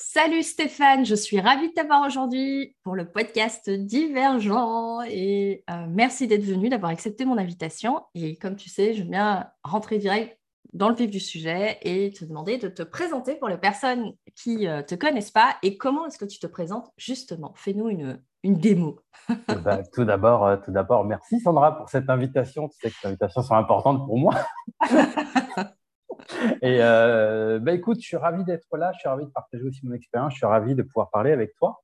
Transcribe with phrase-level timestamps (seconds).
[0.00, 6.28] Salut Stéphane, je suis ravie de t'avoir aujourd'hui pour le podcast Divergent et euh, merci
[6.28, 8.00] d'être venu, d'avoir accepté mon invitation.
[8.14, 10.38] Et comme tu sais, je viens rentrer direct
[10.72, 14.58] dans le vif du sujet et te demander de te présenter pour les personnes qui
[14.58, 17.52] ne euh, te connaissent pas et comment est-ce que tu te présentes justement?
[17.56, 19.00] Fais-nous une, une démo.
[19.28, 22.68] Eh ben, tout d'abord, euh, tout d'abord, merci Sandra pour cette invitation.
[22.68, 24.36] Tu sais que ces invitations sont importantes pour moi.
[26.62, 29.86] Et euh, bah, écoute, je suis ravi d'être là, je suis ravi de partager aussi
[29.86, 31.80] mon expérience, je suis ravi de pouvoir parler avec toi.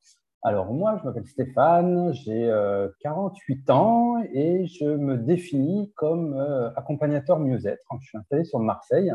[0.47, 2.53] Alors moi, je m'appelle Stéphane, j'ai
[3.01, 7.83] 48 euh, ans et je me définis comme euh, accompagnateur mieux-être.
[8.03, 9.11] Je suis installé sur Marseille.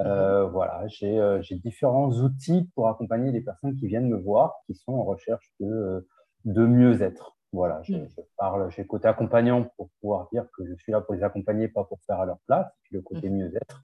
[0.00, 4.94] Euh, voilà, j'ai différents outils pour accompagner les personnes qui viennent me voir, qui sont
[4.94, 6.08] en recherche de,
[6.46, 7.36] de mieux-être.
[7.52, 8.08] Voilà, je, mm.
[8.08, 11.22] je parle, j'ai le côté accompagnant pour pouvoir dire que je suis là pour les
[11.22, 13.36] accompagner, pas pour faire à leur place, et puis le côté mm.
[13.36, 13.82] mieux-être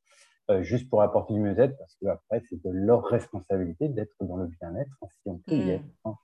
[0.63, 4.47] juste pour apporter du mieux-être, parce que après, c'est de leur responsabilité d'être dans le
[4.47, 5.71] bien-être si on peut y hmm.
[5.71, 5.85] être.
[6.05, 6.15] Hein.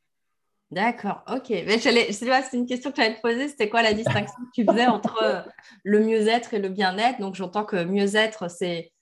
[0.70, 1.50] D'accord, ok.
[1.50, 3.48] Mais c'est une question que j'allais te poser.
[3.48, 5.40] C'était quoi la distinction que tu faisais entre euh,
[5.84, 7.20] le mieux-être et le bien-être?
[7.20, 8.92] Donc, j'entends que mieux-être, c'est.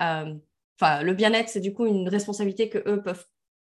[0.00, 0.34] Euh,
[0.80, 3.24] enfin, le bien-être, c'est du coup une responsabilité que eux peuvent,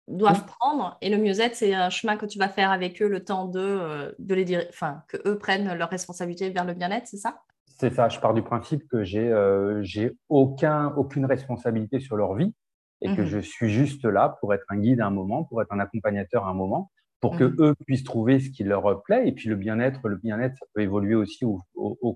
[0.08, 0.96] doivent prendre.
[1.02, 4.14] Et le mieux-être, c'est un chemin que tu vas faire avec eux le temps de,
[4.18, 4.64] de les dire.
[4.70, 7.42] Enfin, que eux prennent leur responsabilité vers le bien-être, c'est ça?
[7.80, 9.82] C'est ça, je pars du principe que j'ai euh,
[10.28, 12.54] aucun, aucune responsabilité sur leur vie
[13.00, 13.26] et que mhm.
[13.26, 16.46] je suis juste là pour être un guide à un moment, pour être un accompagnateur
[16.46, 17.56] à un moment, pour que mhm.
[17.60, 19.26] eux puissent trouver ce qui leur plaît.
[19.26, 21.62] Et puis le bien-être, le bien-être, ça peut évoluer aussi au,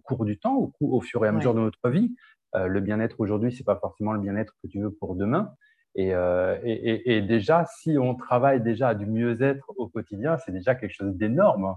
[0.04, 2.14] cours du temps, au, au, fur et à mesure de notre vie.
[2.54, 5.54] Euh, le bien-être aujourd'hui, c'est pas forcément le bien-être que tu veux pour demain.
[5.98, 10.52] Euh, et, et, et, déjà, si on travaille déjà à du mieux-être au quotidien, c'est
[10.52, 11.74] déjà quelque chose d'énorme.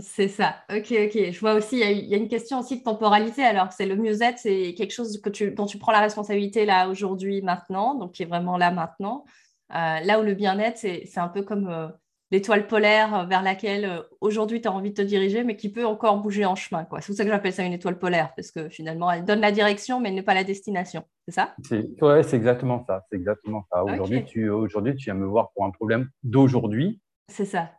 [0.00, 0.56] C'est ça.
[0.70, 1.30] Ok, ok.
[1.32, 3.42] Je vois aussi, il y, a une question aussi de temporalité.
[3.42, 6.88] Alors, c'est le mieux-être, c'est quelque chose que tu, dont tu prends la responsabilité là,
[6.88, 9.24] aujourd'hui, maintenant, donc qui est vraiment là, maintenant.
[9.72, 11.88] Euh, là où le bien-être, c'est un peu comme euh,
[12.30, 15.84] l'étoile polaire vers laquelle euh, aujourd'hui tu as envie de te diriger, mais qui peut
[15.84, 16.86] encore bouger en chemin.
[17.00, 19.52] C'est pour ça que j'appelle ça une étoile polaire, parce que finalement, elle donne la
[19.52, 21.04] direction, mais elle n'est pas la destination.
[21.26, 21.54] C'est ça?
[21.70, 23.04] Oui, c'est exactement ça.
[23.10, 23.84] C'est exactement ça.
[23.84, 27.00] Aujourd'hui, tu, aujourd'hui, tu viens me voir pour un problème d'aujourd'hui.
[27.28, 27.70] C'est ça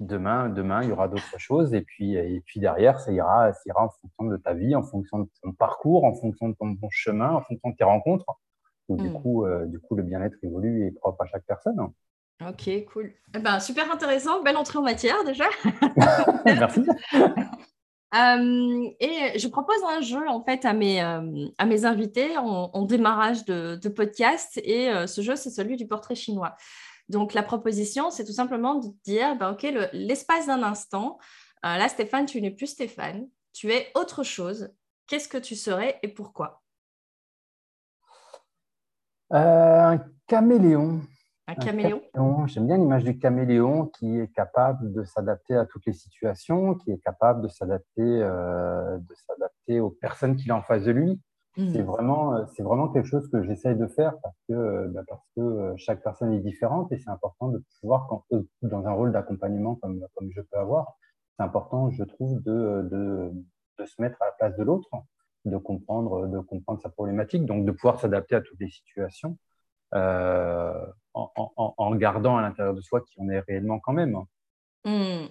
[0.00, 1.74] demain, demain, il y aura d'autres choses.
[1.74, 4.82] Et puis, et puis derrière, ça ira, ça ira en fonction de ta vie, en
[4.82, 8.26] fonction de ton parcours, en fonction de ton, chemin, en fonction de tes rencontres.
[8.88, 9.22] du, hmm.
[9.22, 11.78] coup, euh, du coup, le bien-être évolue et est propre à chaque personne.
[12.46, 13.12] Ok, cool.
[13.34, 14.42] Eh ben, super intéressant.
[14.42, 15.44] Belle entrée en matière déjà.
[16.44, 16.84] Merci.
[18.12, 22.84] Euh, et je propose un jeu en fait à mes, euh, à mes invités en,
[22.84, 24.60] démarrage de, de, podcast.
[24.64, 26.56] Et ce jeu, c'est celui du portrait chinois.
[27.10, 31.18] Donc, la proposition, c'est tout simplement de dire, ben, OK, l'espace d'un instant,
[31.66, 34.72] euh, là, Stéphane, tu n'es plus Stéphane, tu es autre chose.
[35.08, 36.62] Qu'est-ce que tu serais et pourquoi?
[39.32, 41.00] Euh, Un caméléon.
[41.48, 42.00] Un caméléon,
[42.46, 46.92] J'aime bien l'image du caméléon qui est capable de s'adapter à toutes les situations, qui
[46.92, 48.98] est capable de s'adapter euh,
[49.80, 51.20] aux personnes qu'il a en face de lui.
[51.56, 51.82] C'est mmh.
[51.82, 55.26] vraiment, euh, c'est vraiment quelque chose que j'essaye de faire parce que, euh, bah, parce
[55.36, 58.24] que euh, chaque personne est différente et c'est important de pouvoir, quand,
[58.62, 60.96] dans un rôle d'accompagnement comme, comme je peux avoir,
[61.36, 63.32] c'est important, je trouve, de, de,
[63.78, 64.88] de, se mettre à la place de l'autre,
[65.44, 69.36] de comprendre, de comprendre sa problématique, donc de pouvoir s'adapter à toutes les situations
[69.94, 74.16] euh, en, en, en, gardant à l'intérieur de soi qui on est réellement quand même.
[74.84, 75.26] Mmh.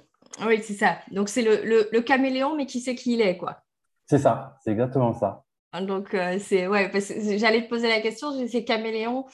[0.46, 0.97] Oui, c'est ça.
[1.12, 3.62] Donc c'est le, le, le caméléon, mais qui sait qui il est, quoi.
[4.06, 5.46] C'est ça, c'est exactement ça.
[5.74, 9.25] Hein, donc, euh, c'est ouais, parce que j'allais te poser la question, c'est caméléon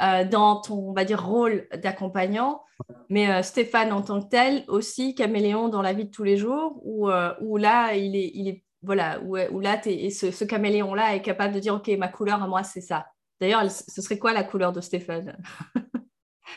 [0.00, 2.62] euh, dans ton, on va dire, rôle d'accompagnant,
[3.10, 6.36] mais euh, Stéphane en tant que tel aussi caméléon dans la vie de tous les
[6.36, 11.22] jours, où, où là, il est, il voilà, où, là, et ce, ce caméléon-là est
[11.22, 13.06] capable de dire, OK, ma couleur à moi, c'est ça.
[13.40, 15.36] D'ailleurs, ce serait quoi la couleur de Stéphane?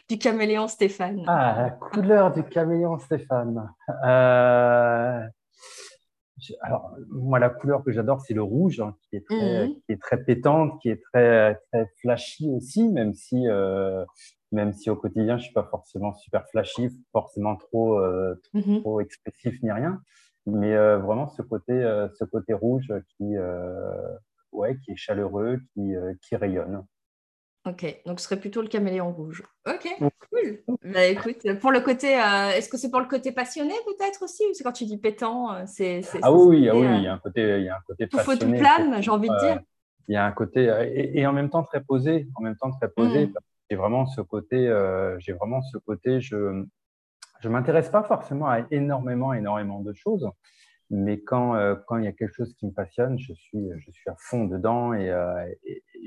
[0.09, 1.23] Du caméléon Stéphane.
[1.27, 3.69] Ah, la couleur du caméléon Stéphane.
[6.61, 9.73] Alors, moi, la couleur que j'adore, c'est le rouge, hein, qui, est très, mhm.
[9.73, 14.05] qui est très pétante, qui est très, très flashy aussi, même si, euh,
[14.51, 18.81] même si au quotidien, je suis pas forcément super flashy, forcément trop, euh, mhm.
[18.81, 19.99] trop expressif ni rien.
[20.47, 24.15] Mais euh, vraiment, ce côté, euh, ce côté rouge qui, euh,
[24.53, 26.85] ouais, qui est chaleureux, qui, qui rayonne.
[27.67, 29.43] Ok, donc ce serait plutôt le caméléon rouge.
[29.67, 30.63] Ok, cool.
[30.85, 34.43] Bah, écoute, pour le côté, euh, est-ce que c'est pour le côté passionné peut-être aussi?
[34.49, 37.13] Ou c'est quand tu dis pétant euh, c'est, Ah oui, ah oui, il y a
[37.13, 38.57] un côté, il y a un côté tout passionné.
[38.57, 39.59] Tout plane, j'ai envie de dire.
[40.07, 42.89] Il y a un côté, et, en même temps très posé, en même temps très
[42.89, 43.27] posé.
[43.27, 43.33] Mm.
[43.69, 46.63] J'ai vraiment ce côté, euh, j'ai vraiment ce côté, je
[47.39, 50.27] je m'intéresse pas forcément à énormément, énormément de choses.
[50.89, 53.91] Mais quand, euh, quand il y a quelque chose qui me passionne, je suis, je
[53.91, 55.45] suis à fond dedans et, euh,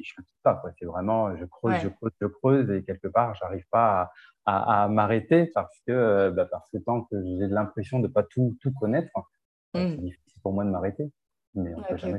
[0.00, 0.62] et, je ne quitte pas.
[0.78, 4.10] C'est vraiment, je creuse, je creuse, je creuse et quelque part, j'arrive pas
[4.46, 8.56] à, m'arrêter parce que, bah, parce que tant que j'ai l'impression de ne pas tout,
[8.60, 9.90] tout connaître, bah, mmh.
[9.90, 11.10] c'est difficile pour moi de m'arrêter
[11.54, 12.18] mais on jamais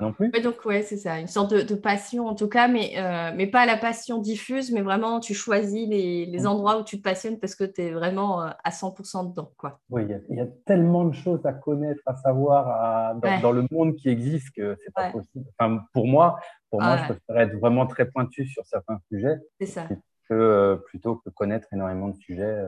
[0.00, 0.30] non plus.
[0.40, 3.66] donc, ouais, c'est ça, une sorte de, passion en tout cas, mais, euh, mais pas
[3.66, 7.54] la passion diffuse, mais vraiment tu choisis les, les endroits où tu te passionnes parce
[7.54, 9.52] que tu es vraiment euh, à 100% dedans.
[9.56, 9.80] Quoi.
[9.90, 14.08] Oui, il y, a tellement de choses à connaître, à savoir dans, le monde qui
[14.08, 15.46] existe que c'est pas possible.
[15.58, 16.38] Enfin, pour moi,
[16.70, 19.38] pour moi, je préfère être vraiment très pointu sur certains sujets.
[19.64, 19.88] Ça.
[20.28, 22.62] Que, euh, plutôt que connaître énormément de sujets.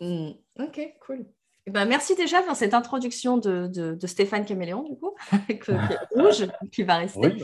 [0.00, 0.30] Mmh.
[0.58, 1.26] Ok, cool.
[1.66, 5.14] Eh ben, merci déjà pour cette introduction de, de, Stéphane Caméléon, du coup,
[5.48, 5.72] qui
[6.14, 7.36] rouge, qui va rester,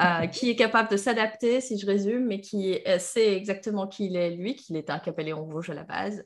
[0.00, 4.16] euh, qui est capable de s'adapter, si je résume, mais qui sait exactement qui il
[4.16, 6.24] est, lui, qu'il est un caméléon rouge à la base.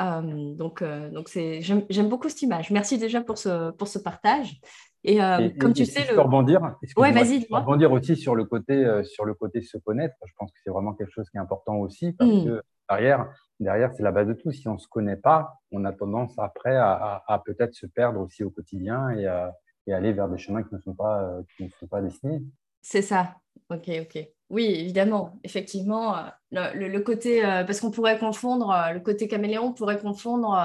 [0.00, 2.70] Euh, donc, euh, donc j'aime beaucoup cette image.
[2.70, 4.58] Merci déjà pour ce, pour ce partage.
[5.04, 5.18] Et,
[5.58, 6.06] comme tu sais, le...
[6.06, 6.60] je peux rebondir,
[6.96, 7.46] ouais, vas-y.
[7.50, 10.14] rebondir aussi sur le côté, sur le côté se connaître.
[10.24, 12.62] Je pense que c'est vraiment quelque chose qui est important aussi parce que
[12.96, 14.52] derrière, derrière, c'est la base de tout.
[14.52, 18.44] Si on ne se connaît pas, on a tendance après à, peut-être se perdre aussi
[18.44, 19.54] au quotidien et, à,
[19.88, 22.42] aller vers des chemins qui ne sont pas, euh, qui ne sont pas dessinés.
[22.82, 23.34] C'est ça.
[23.70, 24.28] Ok, ok.
[24.50, 26.20] Oui, évidemment, effectivement, euh,
[26.52, 30.56] le, côté, euh, parce qu'on pourrait confondre, le côté caméléon on pourrait confondre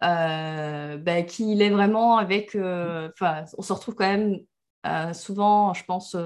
[0.00, 4.38] ben, qui il est vraiment avec, enfin, on se retrouve quand même
[5.12, 6.16] souvent, je pense,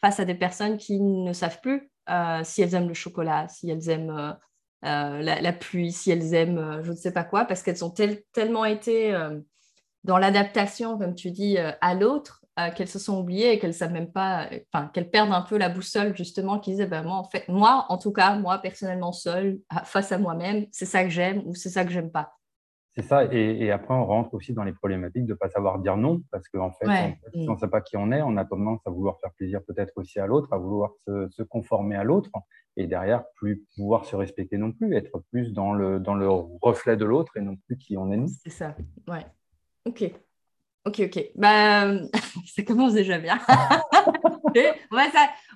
[0.00, 1.90] face à des personnes qui ne savent plus
[2.44, 4.36] si elles aiment le chocolat, si elles aiment
[4.84, 7.94] euh, la, pluie, si elles aiment euh, je ne sais pas quoi, parce qu'elles ont
[8.32, 9.40] tellement été euh,
[10.04, 12.44] dans l'adaptation, comme tu dis, à l'autre,
[12.76, 15.70] qu'elles se sont oubliées et qu'elles savent même pas, enfin, qu'elles perdent un peu la
[15.70, 19.58] boussole, justement, qui disaient, ben, moi, en fait, moi, en tout cas, moi, personnellement, seule,
[19.84, 22.34] face à moi-même, c'est ça que j'aime ou c'est ça que j'aime pas.
[22.96, 25.96] C'est ça, et, après on rentre aussi dans les problématiques de ne pas savoir dire
[25.96, 28.80] non, parce qu'en fait, si on ne sait pas qui on est, on a tendance
[28.86, 32.30] à vouloir faire plaisir peut-être aussi à l'autre, à vouloir se, conformer à l'autre,
[32.76, 36.96] et derrière, plus pouvoir se respecter non plus, être plus dans le, dans le reflet
[36.96, 38.28] de l'autre et non plus qui on est nous.
[38.42, 38.76] C'est ça,
[39.08, 39.26] ouais.
[39.84, 40.12] Ok.
[40.86, 41.30] Ok, ok.
[41.34, 41.86] Bah,
[42.46, 43.38] ça commence déjà bien.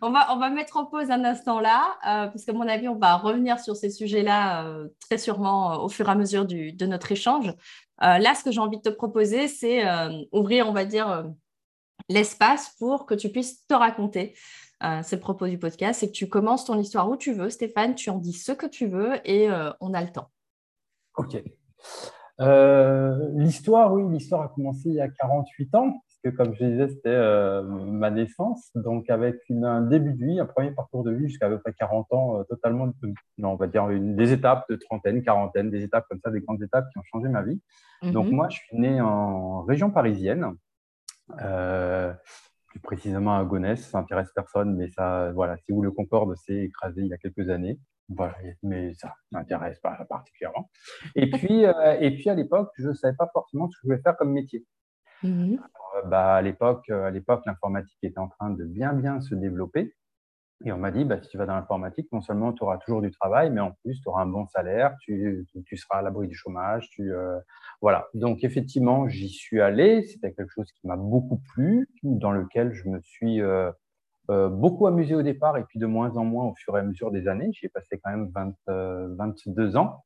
[0.02, 3.16] on, va, mettre en pause un instant là, euh, parce qu'à mon avis, on va
[3.16, 7.12] revenir sur ces sujets-là euh, très sûrement euh, au fur et à mesure de notre
[7.12, 7.52] échange.
[8.00, 9.84] là, ce que j'ai envie de te proposer, c'est
[10.32, 11.24] ouvrir, on va dire,
[12.08, 14.34] l'espace pour que tu puisses te raconter.
[15.02, 17.94] c'est le propos du podcast, c'est que tu commences ton histoire où tu veux, Stéphane,
[17.94, 19.48] tu en dis ce que tu veux et
[19.80, 20.30] on a le temps.
[21.16, 21.42] Ok.
[23.36, 27.08] l'histoire, oui, l'histoire a commencé il y a 48 ans que, comme je disais, c'était
[27.08, 28.70] euh, ma naissance.
[28.74, 31.72] Donc, avec un début de vie, un premier parcours de vie jusqu'à à peu près
[31.72, 32.92] 40 ans, euh, totalement,
[33.38, 36.62] non, on va dire des étapes de trentaine, quarantaine, des étapes comme ça, des grandes
[36.62, 37.60] étapes qui ont changé ma vie.
[38.02, 38.34] Donc, mhm.
[38.34, 40.54] moi, je suis né en région parisienne.
[41.42, 42.12] Euh,
[42.66, 46.64] plus précisément à Gonesse, ça n'intéresse personne, mais ça, voilà, c'est où le Concorde s'est
[46.64, 47.78] écrasé il y a quelques années.
[48.10, 50.70] Voilà, mais ça m'intéresse pas particulièrement.
[51.14, 51.64] Et puis,
[52.00, 54.32] et puis à l'époque, je ne savais pas forcément ce que je voulais faire comme
[54.32, 54.64] métier.
[55.22, 55.60] Mhm.
[55.96, 59.34] Euh, bah, à l'époque, euh, à l'époque, l'informatique était en train de bien, bien se
[59.34, 59.94] développer.
[60.64, 63.00] Et on m'a dit, bah, si tu vas dans l'informatique, non seulement tu auras toujours
[63.00, 66.26] du travail, mais en plus, tu auras un bon salaire, tu, tu, seras à l'abri
[66.26, 66.88] du chômage.
[66.90, 67.38] Tu, euh,
[67.80, 68.08] voilà.
[68.14, 70.02] Donc, effectivement, j'y suis allé.
[70.02, 73.40] C'était quelque chose qui m'a beaucoup plu, dans lequel je me suis
[74.28, 77.10] beaucoup amusé au départ et puis de moins en moins au fur et à mesure
[77.12, 77.50] des années.
[77.52, 78.28] J'ai passé quand même
[78.66, 80.04] 20, 22 ans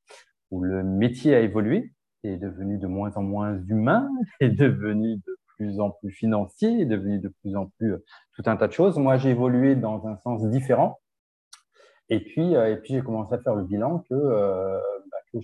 [0.50, 1.92] où le métier a évolué
[2.24, 4.08] est devenu de moins en moins humain,
[4.40, 8.04] est devenu de plus en plus financier, est devenu de plus en plus euh,
[8.36, 8.98] tout un tas de choses.
[8.98, 11.00] Moi, j'ai évolué dans un sens différent.
[12.08, 14.78] Et puis, euh, puis j'ai commencé à faire le bilan que, euh,
[15.10, 15.38] bah, que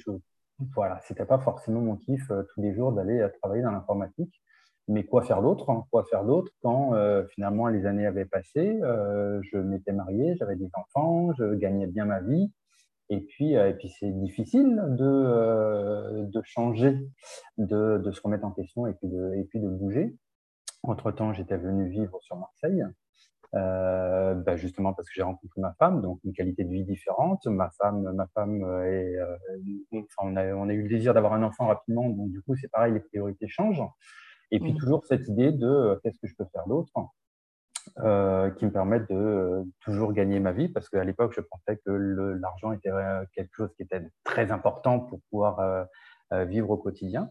[0.74, 4.42] voilà, c'était pas forcément mon kiff tous les jours d'aller travailler dans l'informatique.
[4.88, 5.84] Mais quoi faire d'autre hein?
[5.90, 6.94] Quoi faire d'autre quand
[7.30, 12.20] finalement les années avaient passé Je m'étais marié, j'avais des enfants, je gagnais bien ma
[12.20, 12.50] vie.
[13.10, 16.98] Et puis, euh, et puis c'est difficile de, euh, de changer,
[17.56, 20.14] de, de, se remettre en question et puis de, et puis de bouger.
[20.82, 22.84] Entre-temps, j'étais venu vivre sur Marseille,
[23.54, 27.46] euh, bah justement parce que j'ai rencontré ma femme, donc une qualité de vie différente.
[27.46, 29.36] Ma femme, ma femme est, euh,
[30.18, 32.70] on, a, on, a, eu le désir d'avoir un enfant rapidement, donc du coup, c'est
[32.70, 33.82] pareil, les priorités changent.
[34.50, 34.78] Et puis, mmh.
[34.78, 36.92] toujours cette idée de qu'est-ce que je peux faire d'autre?
[38.04, 41.80] Euh, qui me permettent de euh, toujours gagner ma vie parce qu'à l'époque, je pensais
[41.84, 41.90] que
[42.40, 45.86] l'argent était euh, quelque chose qui était très important pour pouvoir
[46.30, 47.30] vivre au quotidien.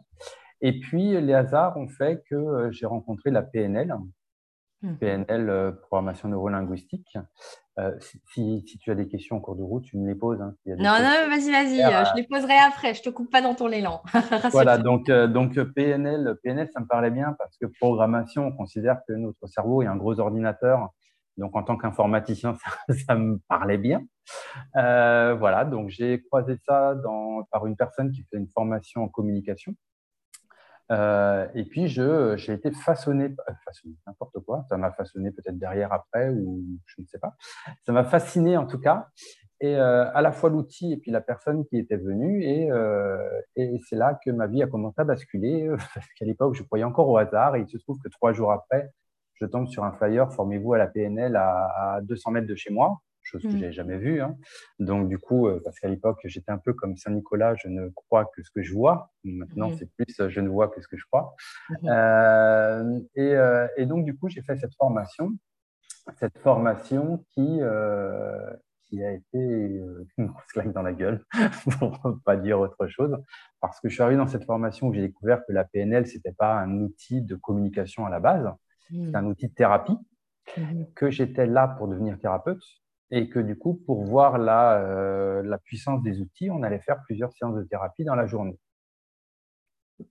[0.62, 4.17] Et puis, les hasards ont fait que j'ai rencontré la PNL, Mmh.
[5.00, 7.18] PNL, euh, programmation neurolinguistique.
[7.80, 10.42] Euh, si, si, tu as des questions en cours de route, tu me les poses.
[10.42, 13.42] Hein, non, non, vas-y, vas-y, euh, je les poserai après, je ne te coupe pas
[13.42, 14.02] dans ton élan.
[14.52, 19.14] voilà, donc, donc PNL, PNL, ça me parlait bien parce que programmation, on considère que
[19.14, 20.90] notre cerveau est un gros ordinateur
[21.38, 22.56] Donc, en tant qu'informaticien,
[23.08, 24.02] ça, me parlait bien.
[24.76, 29.08] Euh, voilà, donc j'ai croisé ça dans, par une personne qui fait une formation en
[29.08, 29.74] communication.
[30.92, 36.30] Euh, et puis, j'ai été façonné, façonné n'importe quoi, ça m'a façonné peut-être derrière, après,
[36.30, 37.36] ou je ne sais pas.
[37.86, 39.08] Ça m'a fasciné en tout cas
[39.60, 42.44] et euh, à la fois l'outil et puis la personne qui était venue.
[42.44, 43.18] Et, euh,
[43.56, 46.84] et c'est là que ma vie a commencé à basculer, parce qu'à l'époque, je croyais
[46.84, 47.56] encore au hasard.
[47.56, 48.92] Et il se trouve que trois jours après,
[49.34, 53.00] je tombe sur un flyer, formez-vous à la PNL à, 200 mètres de chez moi,
[53.28, 53.52] chose que mmh.
[53.52, 54.22] je n'avais jamais vue.
[54.22, 54.38] Hein.
[54.80, 58.26] Donc, du coup, euh, parce qu'à l'époque, j'étais un peu comme Saint-Nicolas, je ne crois
[58.26, 59.12] que ce que je vois.
[59.24, 59.78] Maintenant, mmh.
[59.78, 61.36] c'est plus je ne vois que ce que je crois.
[61.82, 63.00] Mmh.
[63.16, 63.36] et,
[63.78, 65.32] et, donc, du coup, j'ai fait cette formation
[66.20, 67.60] cette formation qui,
[68.88, 71.24] qui a été euh, une grosse claque dans la gueule,
[71.80, 73.16] pour ne pas dire autre chose,
[73.60, 76.16] parce que je suis arrivé dans cette formation où j'ai découvert que la PNL, ce
[76.16, 78.50] n'était pas un outil de communication à la base,
[78.90, 79.28] c'est un mmh.
[79.28, 79.98] outil de thérapie,
[80.58, 80.84] mmh.
[80.96, 82.64] que j'étais là pour devenir thérapeute,
[83.12, 87.02] et que du coup, pour voir la, euh, la puissance des outils, on allait faire
[87.04, 88.58] plusieurs séances de thérapie dans la journée.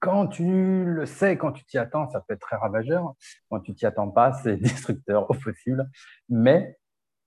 [0.00, 3.14] Quand tu le sais, quand tu t'y attends, ça peut être très ravageur.
[3.50, 5.88] Quand tu t'y attends pas, c'est destructeur au possible.
[6.28, 6.76] Mais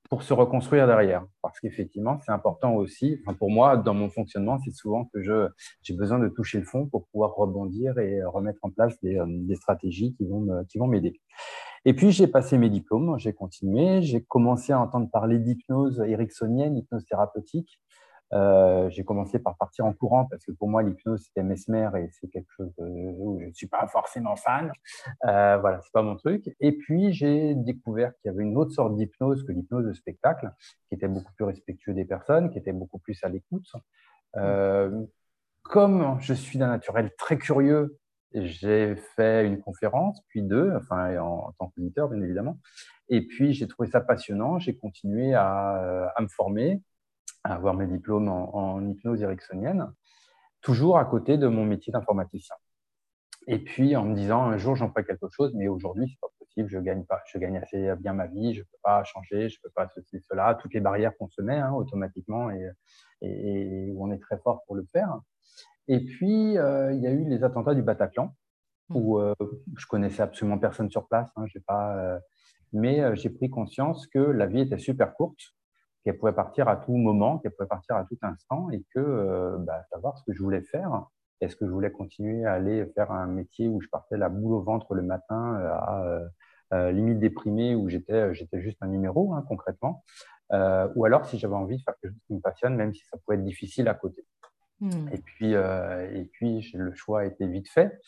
[0.09, 1.23] pour se reconstruire derrière.
[1.41, 3.21] Parce qu'effectivement, c'est important aussi.
[3.21, 5.47] Enfin, pour moi, dans mon fonctionnement, c'est souvent que je,
[5.83, 9.55] j'ai besoin de toucher le fond pour pouvoir rebondir et remettre en place des, euh,
[9.55, 11.21] stratégies qui vont, qui vont m'aider.
[11.85, 16.77] Et puis, j'ai passé mes diplômes, j'ai continué, j'ai commencé à entendre parler d'hypnose ericksonienne,
[16.77, 17.79] hypnose thérapeutique.
[18.31, 22.09] Euh, j'ai commencé par partir en courant parce que pour moi, l'hypnose, c'était mesmer et
[22.11, 24.71] c'est quelque chose où je ne suis pas forcément fan.
[25.25, 26.55] Euh, voilà, c'est pas mon truc.
[26.59, 30.51] Et puis, j'ai découvert qu'il y avait une autre sorte d'hypnose que l'hypnose de spectacle,
[30.87, 33.67] qui était beaucoup plus respectueux des personnes, qui était beaucoup plus à l'écoute.
[34.37, 35.05] Euh,
[35.63, 37.97] comme je suis d'un naturel très curieux,
[38.33, 42.59] j'ai fait une conférence, puis deux, enfin en, en tant qu'auditeur, bien évidemment.
[43.09, 44.59] Et puis, j'ai trouvé ça passionnant.
[44.59, 46.81] J'ai continué à, à me former
[47.43, 49.91] à avoir mes diplômes en, hypnose ericksonienne,
[50.61, 52.55] toujours à côté de mon métier d'informaticien.
[53.47, 56.27] Et puis en me disant un jour j'en ferai quelque chose, mais aujourd'hui c'est pas
[56.37, 59.59] possible, je gagne pas, je gagne assez bien ma vie, je peux pas changer, je
[59.61, 62.69] peux pas ceci cela, toutes les barrières qu'on se met hein, automatiquement et,
[63.21, 65.19] et, où on est très fort pour le faire.
[65.89, 68.33] Et puis euh, il y a eu les attentats du Bataclan
[68.89, 69.35] où euh,
[69.75, 72.19] je connaissais absolument personne sur place, hein, pas, euh,
[72.73, 75.53] mais j'ai pris conscience que la vie était super courte
[76.03, 79.57] qu'elle pouvait partir à tout moment, qu'elle pouvait partir à tout instant et que euh,
[79.59, 81.05] bah, savoir ce que je voulais faire.
[81.41, 84.53] Est-ce que je voulais continuer à aller faire un métier où je partais la boule
[84.53, 86.03] au ventre le matin euh, à
[86.73, 90.03] euh, limite déprimé, où j'étais j'étais juste un numéro hein, concrètement,
[90.51, 93.17] ou alors si j'avais envie de faire quelque chose qui me passionne, même si ça
[93.17, 94.25] pouvait être difficile à côté.
[94.81, 95.09] Hmm.
[95.11, 97.99] Et puis, et puis le choix a été vite fait.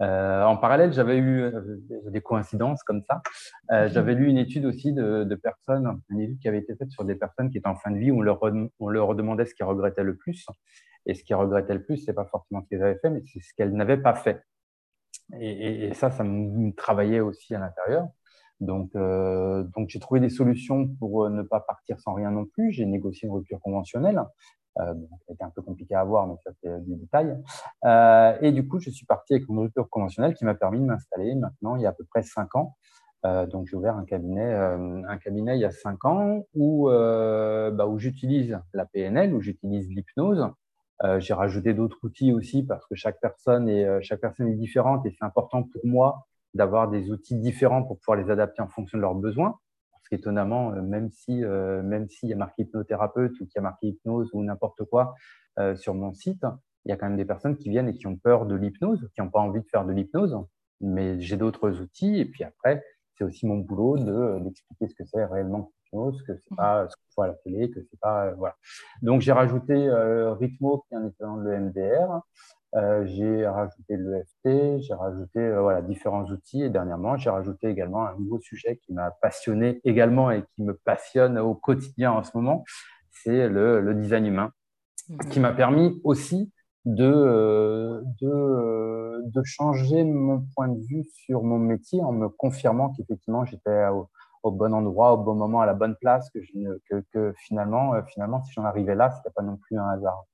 [0.00, 3.20] Euh, en parallèle, j'avais eu euh, des coïncidences comme ça.
[3.72, 3.92] Euh, mhm.
[3.92, 7.04] J'avais lu une étude aussi de, de, personnes, une étude qui avait été faite sur
[7.04, 8.40] des personnes qui étaient en fin de vie où on leur,
[8.78, 10.46] on leur demandait ce qu'ils regrettaient le plus.
[11.06, 13.40] Et ce qu'ils regrettaient le plus, c'est pas forcément ce qu'ils avaient fait, mais c'est
[13.40, 14.42] ce qu'elles n'avaient pas fait.
[15.40, 18.08] Et, et, ça, ça me travaillait aussi à l'intérieur.
[18.60, 22.72] Donc, euh, donc j'ai trouvé des solutions pour ne pas partir sans rien non plus.
[22.72, 24.20] J'ai négocié une rupture conventionnelle.
[24.80, 24.94] Euh,
[25.40, 27.36] un peu compliqué à voir, mais ça c'est du détail.
[27.84, 30.84] Euh, et du coup, je suis parti avec une rupture conventionnelle qui m'a permis de
[30.84, 32.76] m'installer maintenant il y a à peu près cinq ans.
[33.24, 37.86] Euh, donc j'ai ouvert un cabinet, un cabinet il y a cinq ans où, bah,
[37.86, 40.46] où j'utilise la PNL, où j'utilise l'hypnose.
[41.18, 45.10] j'ai rajouté d'autres outils aussi parce que chaque personne est, chaque personne est différente et
[45.10, 49.02] c'est important pour moi d'avoir des outils différents pour pouvoir les adapter en fonction de
[49.02, 49.58] leurs besoins
[50.08, 53.62] qu'étonnamment, euh, même si euh, même s'il y a marqué hypnothérapeute ou qu'il y a
[53.62, 55.14] marqué hypnose ou n'importe quoi
[55.58, 56.44] euh, sur mon site,
[56.84, 59.08] il y a quand même des personnes qui viennent et qui ont peur de l'hypnose,
[59.14, 60.36] qui n'ont pas envie de faire de l'hypnose.
[60.80, 62.18] Mais j'ai d'autres outils.
[62.18, 62.84] Et puis après,
[63.16, 63.98] c'est aussi mon boulot
[64.38, 67.70] d'expliquer ce que c'est réellement l'hypnose, que c'est pas ce qu'on voit à la télé,
[67.70, 68.56] que c'est pas voilà.
[69.02, 72.22] Donc j'ai rajouté Rhythmo qui est un équivalent de l'EMDR.
[72.74, 78.06] Euh, j'ai rajouté l'EFT, j'ai rajouté euh, voilà, différents outils et dernièrement, j'ai rajouté également
[78.06, 82.36] un nouveau sujet qui m'a passionné également et qui me passionne au quotidien en ce
[82.36, 82.64] moment,
[83.10, 84.52] c'est le, le, design humain,
[85.08, 85.18] mmh.
[85.30, 86.52] qui m'a permis aussi
[86.84, 92.90] de, euh, de, de, changer mon point de vue sur mon métier en me confirmant
[92.90, 94.10] qu'effectivement j'étais au,
[94.42, 96.52] au, bon endroit, au bon moment, à la bonne place, que, je,
[96.90, 100.26] que, que finalement, finalement, si j'en arrivais là, c'était pas non plus un hasard.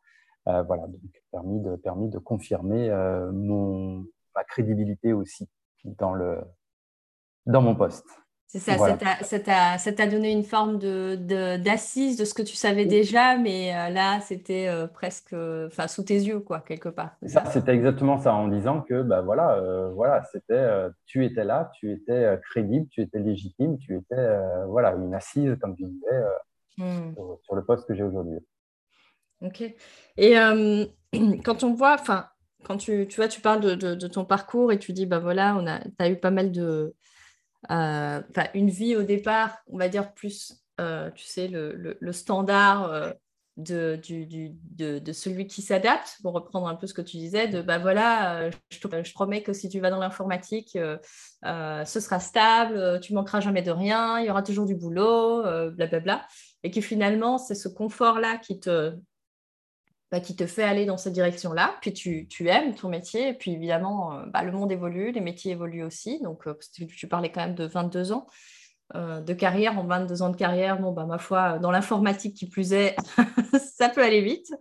[0.46, 1.00] Euh, voilà, donc
[1.32, 5.48] permis de, permis de confirmer euh, mon, ma crédibilité aussi
[5.84, 6.38] dans, le,
[7.46, 8.04] dans mon poste.
[8.46, 13.36] C'est ça, ça t'a donné une forme d'assise de, de, ce que tu savais déjà,
[13.36, 15.34] mais euh, là, c'était presque
[15.66, 17.16] enfin, sous tes yeux, quoi, quelque part.
[17.26, 20.68] C'était exactement ça, en disant que bah, voilà, euh, voilà c'était,
[21.06, 25.74] tu étais là, tu étais crédible, tu étais légitime, tu étais voilà, une assise, comme
[25.74, 26.22] tu disais,
[26.76, 27.14] hmm.
[27.42, 28.38] sur, le poste que j'ai aujourd'hui.
[29.44, 29.62] Ok.
[30.16, 30.34] Et
[31.44, 32.28] quand on voit, enfin,
[32.64, 35.66] quand tu, tu vois, tu parles de, ton parcours et tu dis, bah voilà, on
[35.66, 36.94] a, as eu pas mal de
[37.70, 38.20] euh,
[38.54, 43.10] une vie au départ, on va dire plus, euh, tu sais, le, le, standard euh,
[43.56, 47.48] de, du, du, de, celui qui s'adapte, pour reprendre un peu ce que tu disais,
[47.48, 53.00] de bah voilà, je te, promets que si tu vas dans l'informatique, ce sera stable,
[53.00, 55.86] tu manqueras jamais de rien, il y aura toujours du boulot, blablabla.
[55.86, 56.26] Bla, bla.
[56.64, 58.94] Et que finalement, c'est ce confort-là qui te,
[60.11, 61.76] bah, qui te fait aller dans cette direction-là.
[61.80, 63.30] Puis tu, tu, aimes ton métier.
[63.30, 66.20] Et puis évidemment, euh, bah, le monde évolue, les métiers évoluent aussi.
[66.20, 68.26] Donc, euh, tu parlais quand même de 22 ans
[68.94, 69.78] euh, de carrière.
[69.78, 72.94] En 22 ans de carrière, bon, bah, ma foi, dans l'informatique qui plus est,
[73.76, 74.52] ça peut aller vite.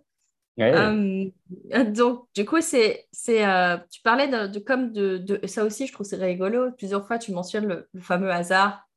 [0.56, 3.44] donc, du coup, c'est, c'est,
[3.90, 6.72] tu parlais de, comme de, de, ça aussi, je trouve c'est rigolo.
[6.72, 8.88] Plusieurs fois, tu mentionnes le, le, fameux hasard.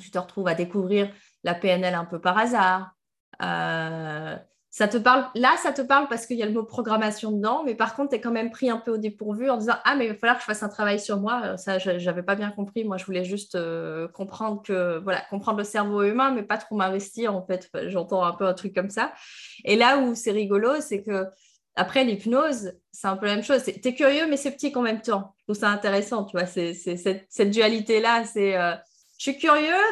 [0.00, 1.12] Tu te retrouves à découvrir
[1.44, 2.94] la PNL un peu par hasard.
[4.74, 7.62] Ça te parle, là, ça te parle parce qu'il y a le mot programmation dedans,
[7.62, 9.96] mais par contre, tu es quand même pris un peu au dépourvu en disant Ah,
[9.96, 11.42] mais il va falloir que je fasse un travail sur moi.
[11.44, 12.82] Euh, ça, je n'avais pas bien compris.
[12.82, 16.74] Moi, je voulais juste euh, comprendre que, voilà, comprendre le cerveau humain, mais pas trop
[16.74, 17.36] m'investir.
[17.36, 19.12] En fait, j'entends un peu un truc comme ça.
[19.66, 21.26] Et là où c'est rigolo, c'est que
[21.76, 23.62] après l'hypnose, c'est un peu la même chose.
[23.64, 25.34] Tu es curieux, mais sceptique en même temps.
[25.40, 28.24] Je trouve ça intéressant, tu vois, c'est, cette, cette dualité-là.
[28.24, 28.72] C'est euh,
[29.18, 29.82] je suis curieux,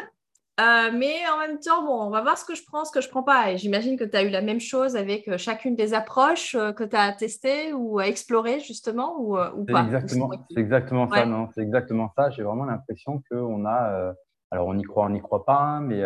[0.59, 3.01] euh, mais en même temps, bon, on va voir ce que je prends, ce que
[3.01, 3.51] je prends pas.
[3.51, 6.73] Et j'imagine que tu as eu la même chose avec euh, chacune des approches euh,
[6.73, 9.83] que tu as testées ou à explorer justement ou, ou pas?
[9.83, 11.25] Exactement, c'est exactement ça.
[11.25, 12.29] Non, c'est exactement ça.
[12.31, 14.13] J'ai vraiment l'impression qu'on a.
[14.51, 16.03] alors on y croit, on n'y croit pas, mais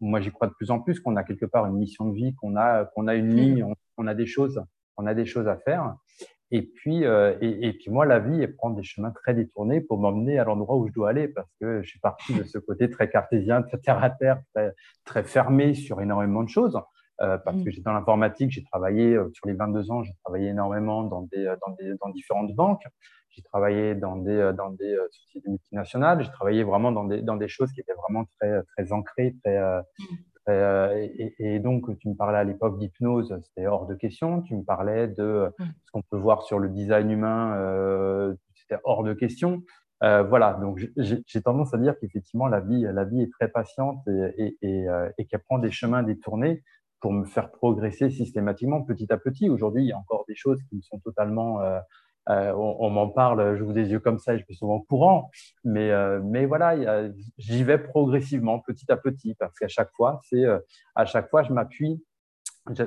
[0.00, 2.34] moi j'y crois de plus en plus qu'on a quelque part une mission de vie,
[2.34, 3.36] qu'on a, qu'on a une mmh.
[3.36, 4.62] ligne, on, a des choses,
[4.96, 5.94] on a des choses à faire.
[6.50, 9.80] Et puis, euh, et, et, puis moi, la vie, elle prend des chemins très détournés
[9.80, 12.58] pour m'emmener à l'endroit où je dois aller, parce que je suis parti de ce
[12.58, 14.72] côté très cartésien, très terre à terre, très,
[15.04, 16.80] très fermé sur énormément de choses.
[17.20, 17.64] Euh, parce mmh.
[17.64, 21.22] que j'étais dans l'informatique, j'ai travaillé euh, sur les 22 ans, j'ai travaillé énormément dans,
[21.22, 22.84] des, euh, dans, des, dans différentes banques,
[23.30, 27.48] j'ai travaillé dans des, dans des sociétés multinationales, j'ai travaillé vraiment dans des, dans des
[27.48, 29.82] choses qui étaient vraiment très, très ancrées, très, mmh.
[30.48, 31.08] Euh,
[31.38, 34.42] et, donc, tu me parlais à l'époque d'hypnose, c'était hors de question.
[34.42, 35.64] Tu me parlais de mm.
[35.84, 39.62] ce qu'on peut voir sur le design humain, euh, c'était hors de question.
[40.04, 44.06] Euh, voilà, donc j'ai tendance à dire qu'effectivement, la vie, la vie est très patiente
[44.06, 46.62] et, et qu'elle prend des chemins détournés
[47.00, 49.48] pour me faire progresser systématiquement petit à petit.
[49.48, 51.60] Aujourd'hui, il y a encore des choses qui me sont totalement
[52.30, 55.30] euh, on, m'en parle, je vous des yeux comme ça et je suis souvent courant.
[55.64, 60.44] Mais, euh, mais voilà, j'y vais progressivement, petit à petit, parce qu'à chaque fois, c'est
[60.44, 60.58] euh,
[60.94, 62.02] à chaque fois, je m'appuie.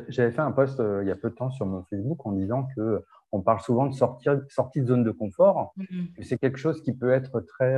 [0.10, 2.68] J'avais fait un post il y a peu de temps sur mon Facebook en disant
[2.76, 5.74] que on parle souvent de sortir, sortie de zone de confort.
[5.76, 6.24] Mm-hmm.
[6.24, 7.76] C'est quelque chose qui peut être très,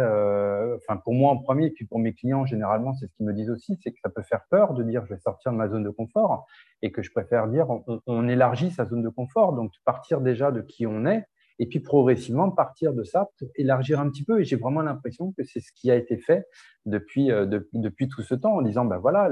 [0.75, 3.31] enfin pour moi en premier, et puis pour mes clients généralement, c'est ce qu'ils me
[3.31, 5.69] disent aussi, c'est que ça peut faire peur de dire je vais sortir de ma
[5.69, 6.45] zone de confort,
[6.81, 7.67] et que je préfère dire
[8.05, 11.25] on élargit sa zone de confort, donc partir déjà de qui on est
[11.63, 14.41] et puis progressivement partir de ça pour élargir un petit peu.
[14.41, 16.45] Et j'ai vraiment l'impression que c'est ce qui a été fait
[16.85, 19.29] depuis, euh, depuis tout ce temps en disant, ben voilà,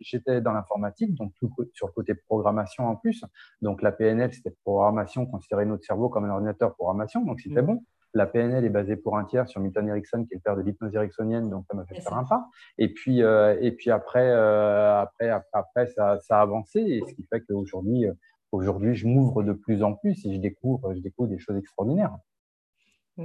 [0.00, 3.22] j'étais dans l'informatique, donc tout, sur le côté programmation en plus.
[3.60, 7.66] Donc la PNL, c'était programmation, considérer notre cerveau comme un ordinateur programmation, donc c'était mmh.
[7.66, 7.82] bon.
[8.14, 10.62] La PNL est basée pour un tiers sur Milton Erickson, qui est le père de
[10.62, 12.46] l'hypnose ericksonienne, donc ça m'a fait faire un pas.
[12.78, 17.12] Et puis, euh, et puis après, euh, après, après, ça, ça, a avancé, et ce
[17.12, 18.06] qui fait qu'aujourd'hui,
[18.52, 22.16] aujourd'hui, je m'ouvre de plus en plus et je découvre, je découvre des choses extraordinaires.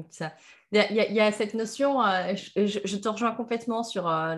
[0.09, 0.31] Ça.
[0.71, 4.35] Il, y a, cette notion, euh, je, te rejoins complètement sur euh,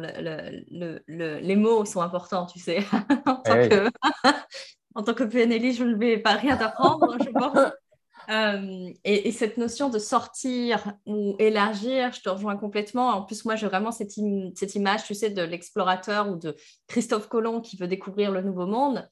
[0.67, 2.79] le, les mots sont importants, tu sais.
[3.27, 3.89] en, tant eh que,
[4.95, 7.57] en tant que PNL, je ne vais pas rien t'apprendre, je pense.
[8.29, 13.09] Euh, et, cette notion de sortir ou élargir, je te rejoins complètement.
[13.09, 14.11] En plus, moi, j'ai vraiment cette,
[14.55, 16.55] cette, image, tu sais, de l'explorateur ou de
[16.87, 19.09] Christophe Colomb qui veut découvrir le nouveau monde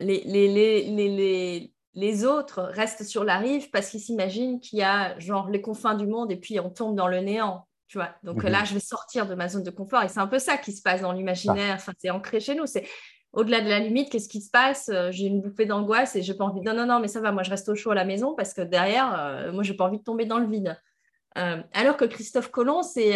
[0.00, 5.48] les, les, les, autres restent sur la rive parce qu'ils s'imaginent qu'il y a genre
[5.48, 7.66] les confins du monde et puis on tombe dans le néant.
[7.88, 10.02] Tu vois Donc là, je vais sortir de ma zone de confort.
[10.02, 11.76] Et c'est un peu ça qui se passe dans l'imaginaire.
[11.76, 12.66] Enfin, c'est ancré chez nous.
[12.66, 12.84] C'est
[13.32, 14.88] au-delà de la limite, qu'est-ce qui se passe?
[14.88, 16.62] Euh, J'ai une bouffée d'angoisse et j'ai pas envie.
[16.62, 17.30] Non, non, non, mais ça va.
[17.32, 19.84] Moi, je reste au chaud à la maison parce que derrière, euh, moi, j'ai pas
[19.84, 20.80] envie de tomber dans le vide.
[21.38, 23.12] Euh, alors que Christophe Colomb, c'est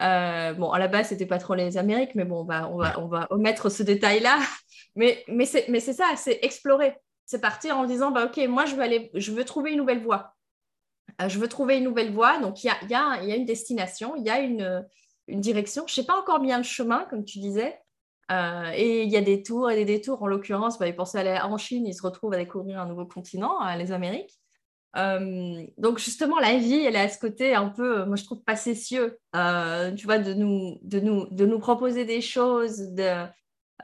[0.00, 2.98] bon, à la base, c'était pas trop les Amériques, mais bon, on va, on va,
[2.98, 4.38] on va omettre ce détail-là.
[4.96, 6.96] Mais, mais c'est ça, c'est explorer.
[7.26, 10.02] C'est partir en disant, bah, OK, moi, je veux, aller, je veux trouver une nouvelle
[10.02, 10.34] voie.
[11.26, 12.38] je veux trouver une nouvelle voie.
[12.38, 14.84] Donc, il y a, y, a, y a, une destination, il y a une,
[15.28, 15.84] une direction.
[15.86, 17.78] Je ne sais pas encore bien le chemin, comme tu disais.
[18.30, 20.22] et il y a des tours et des détours.
[20.22, 23.06] En l'occurrence, bah, ils pensaient aller en Chine, ils se retrouvent à découvrir un nouveau
[23.06, 24.40] continent, les Amériques.
[24.96, 29.18] Euh, donc justement, la vie, elle à ce côté un peu, moi je trouve facétieux,
[29.36, 33.24] euh, tu vois, de nous, de, nous, de nous proposer des choses, de,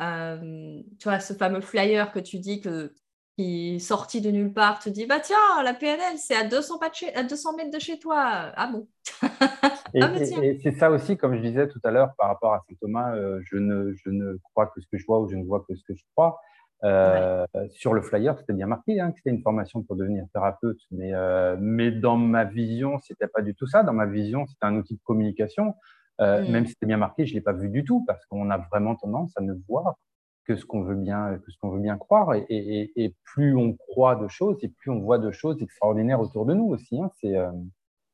[0.00, 2.92] euh, tu vois, ce fameux flyer que tu dis que
[3.38, 6.80] qui sorti de nulle part te dit bah tiens la PNL c'est à 200
[7.14, 8.50] à 200 mètres de chez toi.
[8.56, 8.88] Ah bon?
[9.94, 12.62] Et, ah, et c'est ça aussi comme je disais tout à l'heure par rapport à
[12.68, 15.44] Saint Thomas je ne je ne crois que ce que je vois ou je ne
[15.44, 16.38] vois que ce que je crois.
[16.84, 20.80] Euh, sur le flyer, c'était bien marqué hein, que c'était une formation pour devenir thérapeute,
[20.90, 23.82] mais, euh, mais dans ma vision, c'était pas du tout ça.
[23.82, 25.74] Dans ma vision, c'était un outil de communication.
[26.20, 26.50] Euh, mm.
[26.50, 28.94] Même si c'était bien marqué, je l'ai pas vu du tout parce qu'on a vraiment
[28.96, 29.96] tendance à ne voir
[30.44, 32.34] que ce qu'on veut bien, que ce qu'on veut bien croire.
[32.34, 36.20] Et, et, et, plus on croit de choses, et plus on voit de choses extraordinaires
[36.20, 37.00] autour de nous aussi.
[37.00, 37.10] Hein.
[37.20, 37.36] C'est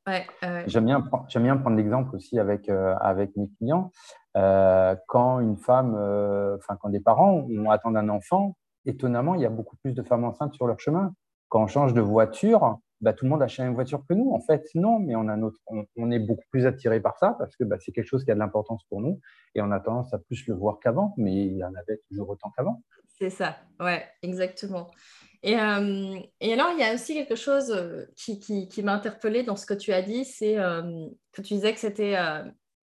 [0.05, 0.25] Ouais,
[0.67, 0.99] J'aime bien,
[1.35, 3.89] bien, prendre l'exemple aussi avec, avec mes clients.
[4.35, 5.95] Euh, quand une femme,
[6.57, 10.03] enfin quand des parents ont, attendent un enfant, étonnamment, il y a beaucoup plus de
[10.03, 11.13] femmes enceintes sur leur chemin.
[11.49, 14.31] Quand on change de voiture, bah, tout le monde achète une voiture que nous.
[14.31, 17.55] En fait, non, mais on, a notre, on, est beaucoup plus attiré par ça parce
[17.57, 19.19] que bah, c'est quelque chose qui a de l'importance pour nous
[19.55, 22.29] et on a tendance à plus le voir qu'avant, mais il y en avait toujours
[22.29, 22.81] autant qu'avant.
[23.19, 24.89] C'est ça, ouais, exactement.
[25.43, 29.43] Et, euh, et, alors, il y a aussi quelque chose euh, qui, qui, m'a interpellée
[29.43, 32.15] dans ce que tu as dit, c'est euh, que tu disais que c'était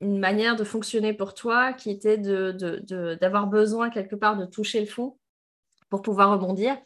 [0.02, 4.44] une manière de fonctionner pour toi qui était d'avoir de, de, besoin quelque part de
[4.44, 5.16] toucher le fond
[5.88, 6.76] pour pouvoir rebondir.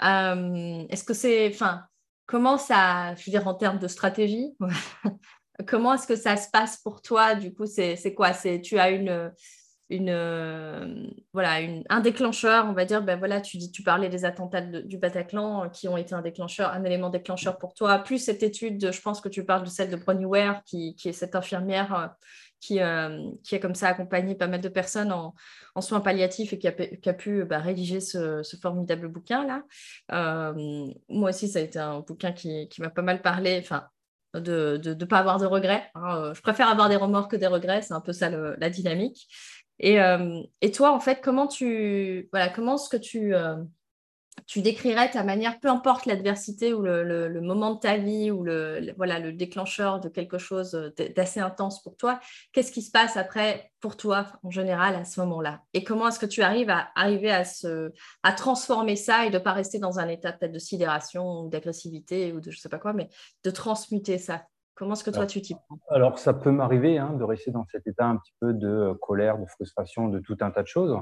[0.00, 1.84] Est-ce que c'est, enfin,
[2.30, 4.54] comment ça, je veux dire en termes de stratégie,
[5.66, 7.34] comment est-ce que ça se passe pour toi?
[7.34, 8.32] Du coup, c'est quoi?
[8.32, 9.32] C'est tu as une
[9.90, 11.56] une voilà
[11.88, 13.02] un déclencheur on va dire.
[13.02, 16.22] Ben voilà tu dis tu parlais des attentats du Bataclan euh, qui ont été un
[16.22, 19.68] déclencheur un élément déclencheur pour toi plus cette étude je pense que tu parles de
[19.68, 22.06] celle de Bronnie Ware qui, qui est cette infirmière euh,
[22.60, 25.34] qui, euh, qui a comme ça accompagné pas mal de personnes en,
[25.80, 29.64] soins palliatifs et qui a, qui a pu bah, rédiger ce, formidable bouquin-là.
[30.12, 33.88] Euh, moi aussi, ça a été un bouquin qui, qui m'a pas mal parlé, enfin,
[34.34, 35.90] de ne pas avoir de regrets.
[35.94, 36.16] Hein.
[36.16, 39.26] Euh, je préfère avoir des remords que des regrets, c'est un peu ça la dynamique.
[39.82, 39.96] Et,
[40.60, 43.32] et, toi, en fait, comment tu, voilà, comment est-ce que tu
[44.46, 48.92] tu décrirais ta manière, peu importe l'adversité ou le, moment de ta vie ou le,
[48.96, 50.72] voilà, le déclencheur de quelque chose
[51.16, 52.20] d'assez intense pour toi,
[52.52, 55.60] qu'est-ce qui se passe après pour toi en général à ce moment-là?
[55.74, 59.38] Et comment est-ce que tu arrives à arriver à, se, à transformer ça et de
[59.38, 62.60] ne pas rester dans un état peut-être de sidération ou d'agressivité ou de je ne
[62.60, 63.08] sais pas quoi, mais
[63.44, 64.44] de transmuter ça?
[64.80, 65.78] Comment est-ce que toi, tu t'y prends?
[65.90, 69.36] Alors, ça peut m'arriver hein, de rester dans cet état un petit peu de colère,
[69.36, 70.96] de frustration, de tout un tas de choses.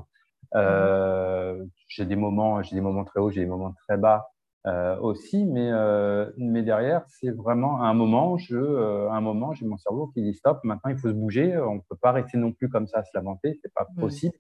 [0.55, 4.31] Euh, j'ai des moments, j'ai des moments très hauts, j'ai des moments très bas
[4.67, 9.79] euh, aussi, mais euh, mais derrière, c'est vraiment un moment, je, un moment, j'ai mon
[9.79, 10.61] cerveau qui dit stop.
[10.65, 11.57] Maintenant, il faut se bouger.
[11.59, 14.01] On ne peut pas rester non plus comme ça à se lamenter, c'est pas mmh.
[14.01, 14.35] possible.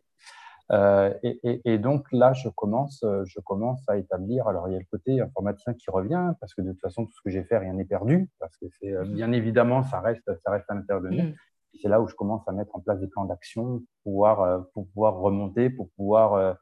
[0.70, 4.48] Euh, et, et, et, donc là, je commence, je commence à établir.
[4.48, 7.12] Alors, il y a le côté informaticien qui revient, parce que de toute façon, tout
[7.12, 9.14] ce que j'ai fait, rien n'est perdu, parce que c'est mmh.
[9.14, 11.34] bien évidemment, ça reste, ça reste à l'intérieur de nous.
[11.80, 14.58] C'est là où je commence à mettre en place des plans d'action pour pouvoir, euh,
[14.74, 16.52] pour pouvoir remonter, pour pouvoir, euh,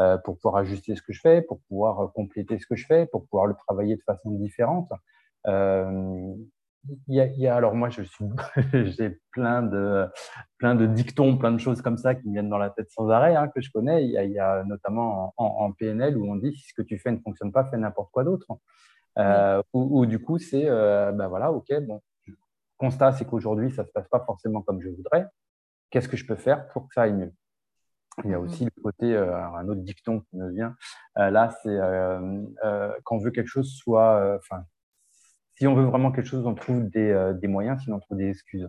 [0.00, 3.06] euh, pour pouvoir ajuster ce que je fais, pour pouvoir compléter ce que je fais,
[3.06, 4.90] pour pouvoir le travailler de façon différente.
[7.08, 8.26] Il y, a, y a, alors moi, je suis,
[8.72, 10.06] j'ai plein de,
[10.58, 13.08] plein de dictons, plein de choses comme ça qui me viennent dans la tête sans
[13.08, 14.04] arrêt, hein, que je connais.
[14.04, 16.82] Il y a, y a notamment en, en, PNL où on dit si ce que
[16.82, 18.46] tu fais ne fonctionne pas, fais n'importe quoi d'autre.
[19.18, 22.02] Euh, ou, du coup, c'est, ben voilà, ok, bon,
[22.84, 25.26] constat, c'est qu'aujourd'hui, ça ne se passe pas forcément comme je voudrais.
[25.90, 27.32] Qu'est-ce que je peux faire pour que ça aille mieux?
[28.24, 30.76] Il y a aussi le côté, euh, un autre dicton qui me vient.
[31.18, 32.44] Euh, là, c'est euh,
[33.02, 34.64] quand on veut quelque chose soit, enfin,
[35.56, 38.28] si on veut vraiment quelque chose, on trouve des, des moyens, sinon on trouve des
[38.28, 38.68] excuses.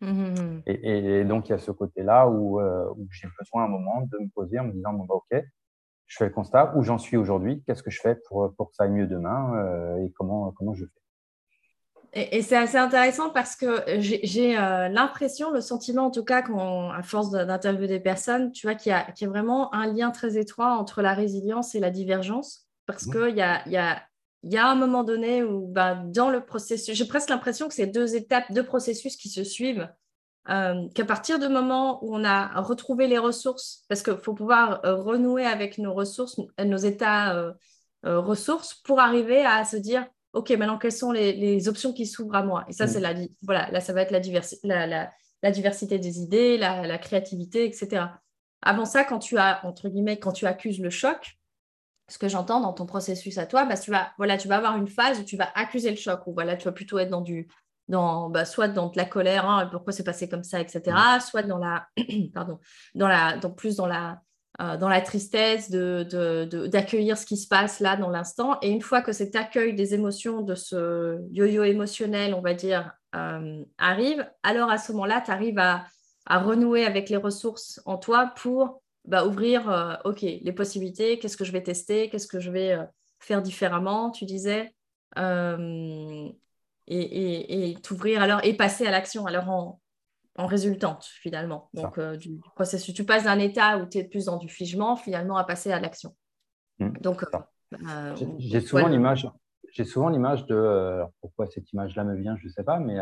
[0.00, 4.02] Mmh et, donc, il y a ce côté-là où, où j'ai besoin à un moment
[4.02, 5.44] de me poser en me disant, bon, bah, OK,
[6.06, 8.76] je fais le constat, où j'en suis aujourd'hui, qu'est-ce que je fais pour, pour que
[8.76, 9.42] ça aille mieux demain
[10.02, 11.01] et comment, comment je fais?
[12.14, 17.02] Et, c'est assez intéressant parce que j'ai euh, l'impression, le sentiment en tout cas, à
[17.02, 21.00] force d'interviewer des personnes, tu vois, qu'il y, a vraiment un lien très étroit entre
[21.00, 22.66] la résilience et la divergence.
[22.84, 23.12] Parce mmh.
[23.12, 24.02] qu'il y a, y, a,
[24.42, 27.86] y a un moment donné où, bah, dans le processus, j'ai presque l'impression que c'est
[27.86, 29.88] deux étapes, deux processus qui se suivent.
[30.50, 34.84] Euh, qu'à partir du moment où on a retrouvé les ressources, parce qu'il faut pouvoir
[34.84, 37.54] euh, renouer avec nos ressources, nos états
[38.02, 42.42] ressources, pour arriver à se dire OK, maintenant, quelles sont les, options qui s'ouvrent à
[42.42, 42.64] moi?
[42.68, 42.88] Et ça, mm.
[42.88, 44.86] c'est la, voilà, là, ça va être la,
[45.42, 48.06] la, diversité des idées, la, créativité, etc.
[48.62, 51.38] Avant ça, quand tu as, entre guillemets, quand tu accuses le choc,
[52.08, 54.76] ce que j'entends dans ton processus à toi, bah, tu, vas, voilà, tu vas avoir
[54.76, 57.20] une phase où tu vas accuser le choc, ou voilà, tu vas plutôt être dans
[57.20, 57.48] du,
[57.88, 61.20] dans, bah, soit dans de la colère, hein, pourquoi c'est passé comme ça, etc., mmh.
[61.20, 61.86] soit dans la,
[62.34, 62.58] pardon,
[62.94, 64.22] dans la, dans, plus dans la,
[64.60, 68.58] euh, dans la tristesse, d'accueillir de, ce qui se passe là dans l'instant.
[68.60, 72.92] Et une fois que cet accueil des émotions, de ce yo-yo émotionnel, on va dire,
[73.14, 75.86] euh, arrive, alors à ce moment-là, tu arrives à,
[76.26, 81.38] à, renouer avec les ressources en toi pour bah, ouvrir, euh, OK, les possibilités, qu'est-ce
[81.38, 82.78] que je vais tester, qu'est-ce que je vais
[83.20, 84.74] faire différemment, tu disais,
[85.16, 86.32] et,
[86.86, 89.26] et, et t'ouvrir alors et passer à l'action.
[89.26, 89.81] Alors en,
[90.36, 91.68] en résultante finalement.
[91.74, 94.96] Donc, euh, du, processus, tu passes d'un état où tu es plus dans du figement
[94.96, 96.14] finalement à passer à l'action.
[96.78, 97.38] Mmh, Donc, euh,
[97.88, 99.28] euh, j'ai souvent l'image.
[99.72, 102.98] J'ai souvent l'image de pourquoi cette image-là me vient, je ne sais pas, mais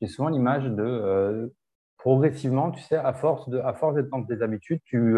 [0.00, 1.52] j'ai souvent l'image de
[1.96, 5.16] progressivement, tu sais, à force de, à force d'être dans tes habitudes, tu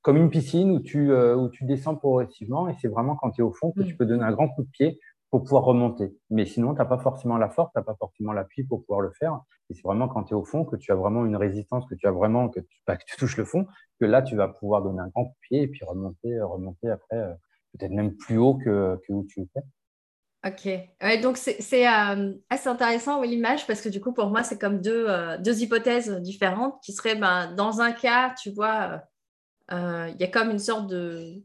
[0.00, 3.44] comme une piscine où tu, où tu descends progressivement et c'est vraiment quand tu es
[3.44, 3.96] au fond que tu mmh.
[3.98, 6.16] peux donner un grand coup de pied pour pouvoir remonter.
[6.30, 9.00] Mais sinon, tu n'as pas forcément la force, tu n'as pas forcément l'appui pour pouvoir
[9.00, 9.40] le faire.
[9.70, 11.94] Et c'est vraiment quand tu es au fond que tu as vraiment une résistance, que
[11.94, 13.66] tu as vraiment, que tu, que tu touches le fond,
[14.00, 17.32] que là, tu vas pouvoir donner un grand pied et puis remonter, remonter après, euh,
[17.76, 19.60] peut-être même plus haut que, que où tu étais.
[20.46, 20.68] Ok,
[21.22, 25.06] donc c'est euh, assez intéressant l'image parce que du coup pour moi c'est comme deux,
[25.08, 29.02] euh, deux, hypothèses différentes qui seraient ben, dans un cas tu vois
[29.72, 31.42] il y a comme une sorte de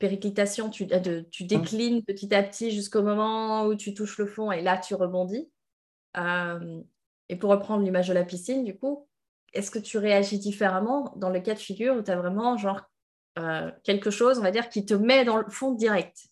[0.00, 4.50] périclitation, tu, euh, tu déclines petit à petit jusqu'au moment où tu touches le fond
[4.50, 5.48] et là tu rebondis.
[6.16, 6.80] Euh,
[7.30, 9.06] et pour reprendre l'image de la piscine, du coup,
[9.52, 12.82] est-ce que tu réagis différemment dans le cas de figure où tu as vraiment genre
[13.38, 16.26] euh, quelque chose, on va dire, qui te met dans le fond direct?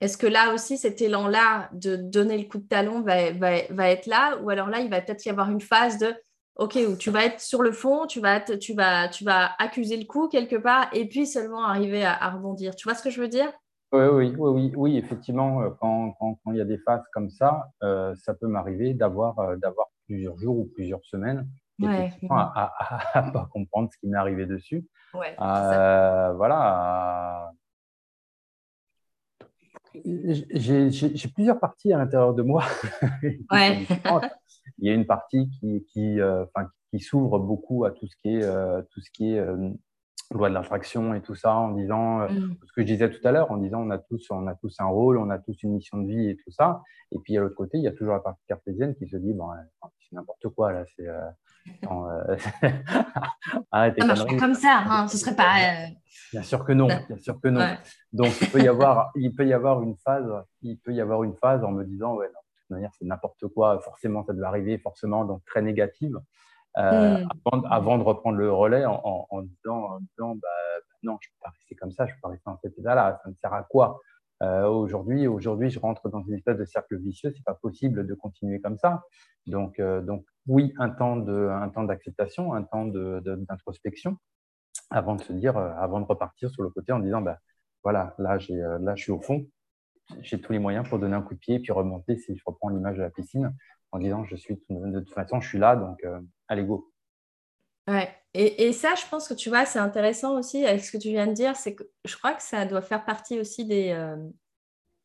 [0.00, 4.36] Est-ce que là aussi, cet élan-là de donner le coup de talon va, être là?
[4.38, 6.14] Ou alors là, il va peut-être y avoir une phase de
[6.56, 9.96] OK, où tu vas être sur le fond, tu vas, tu vas, tu vas accuser
[9.96, 12.76] le coup quelque part et puis seulement arriver à, rebondir.
[12.76, 13.52] Tu vois ce que je veux dire?
[13.92, 17.70] Oui, oui, oui, oui, effectivement, euh, quand, quand, il y a des phases comme ça,
[17.82, 21.48] euh, ça peut m'arriver d'avoir euh, d'avoir plusieurs jours ou plusieurs semaines
[23.14, 24.86] à ne pas comprendre ce qui m'est arrivé dessus.
[25.14, 27.52] Ouais, voilà.
[29.94, 32.64] J'ai plusieurs parties à l'intérieur de moi.
[34.78, 36.18] Il y a une partie qui, qui,
[36.90, 39.44] qui s'ouvre beaucoup à tout ce qui est, tout ce qui est
[40.38, 42.56] loi de l'infraction et tout ça, en disant mm.
[42.64, 44.74] ce que je disais tout à l'heure, en disant on a tous, on a tous
[44.80, 46.82] un rôle, on a tous une mission de vie et tout ça.
[47.10, 49.32] Et puis à l'autre côté, il y a toujours la partie cartésienne qui se dit
[49.32, 49.48] bon,
[50.00, 51.06] c'est n'importe quoi là, c'est
[53.70, 55.54] Arrête ça marche pas comme ça, hein, ce serait pas.
[56.32, 57.76] Bien sûr que non, bien sûr que non.
[58.12, 60.28] Donc il peut y avoir, il peut y avoir une phase,
[60.62, 62.40] il peut y avoir une phase en me disant ouais non,
[62.72, 63.78] manière, c'est n'importe quoi.
[63.80, 66.18] Forcément, ça doit arriver, forcément, donc très négative.
[66.78, 67.66] Euh, hmm.
[67.70, 70.48] avant, de reprendre le relais en, disant, bah, bah,
[71.02, 72.78] non, je ne peux pas rester comme ça, je ne peux pas rester dans cet
[72.78, 74.00] état-là, ça ne sert à quoi?
[74.42, 78.14] Euh, Aujourd'hui, aujourd'hui, je rentre dans une espèce de cercle vicieux, c'est pas possible de
[78.14, 79.02] continuer comme ça.
[79.46, 84.16] Donc, euh, donc oui, un temps d'acceptation, un temps d'introspection,
[84.90, 87.38] avant de se dire, avant de repartir sur le côté en disant, bah,
[87.84, 88.38] voilà, là,
[88.78, 89.46] là, je suis au fond,
[90.20, 92.42] j'ai tous les moyens pour donner un coup de pied et puis remonter si je
[92.44, 93.54] reprends l'image de la piscine
[93.92, 96.20] en disant je suis de toute façon je suis là donc euh,
[96.52, 96.92] allez go.
[97.88, 98.14] Ouais.
[98.34, 101.08] Et, et, ça, je pense que tu vois, c'est intéressant aussi avec ce que tu
[101.08, 104.16] viens de dire, c'est que je crois que ça doit faire partie aussi des, euh,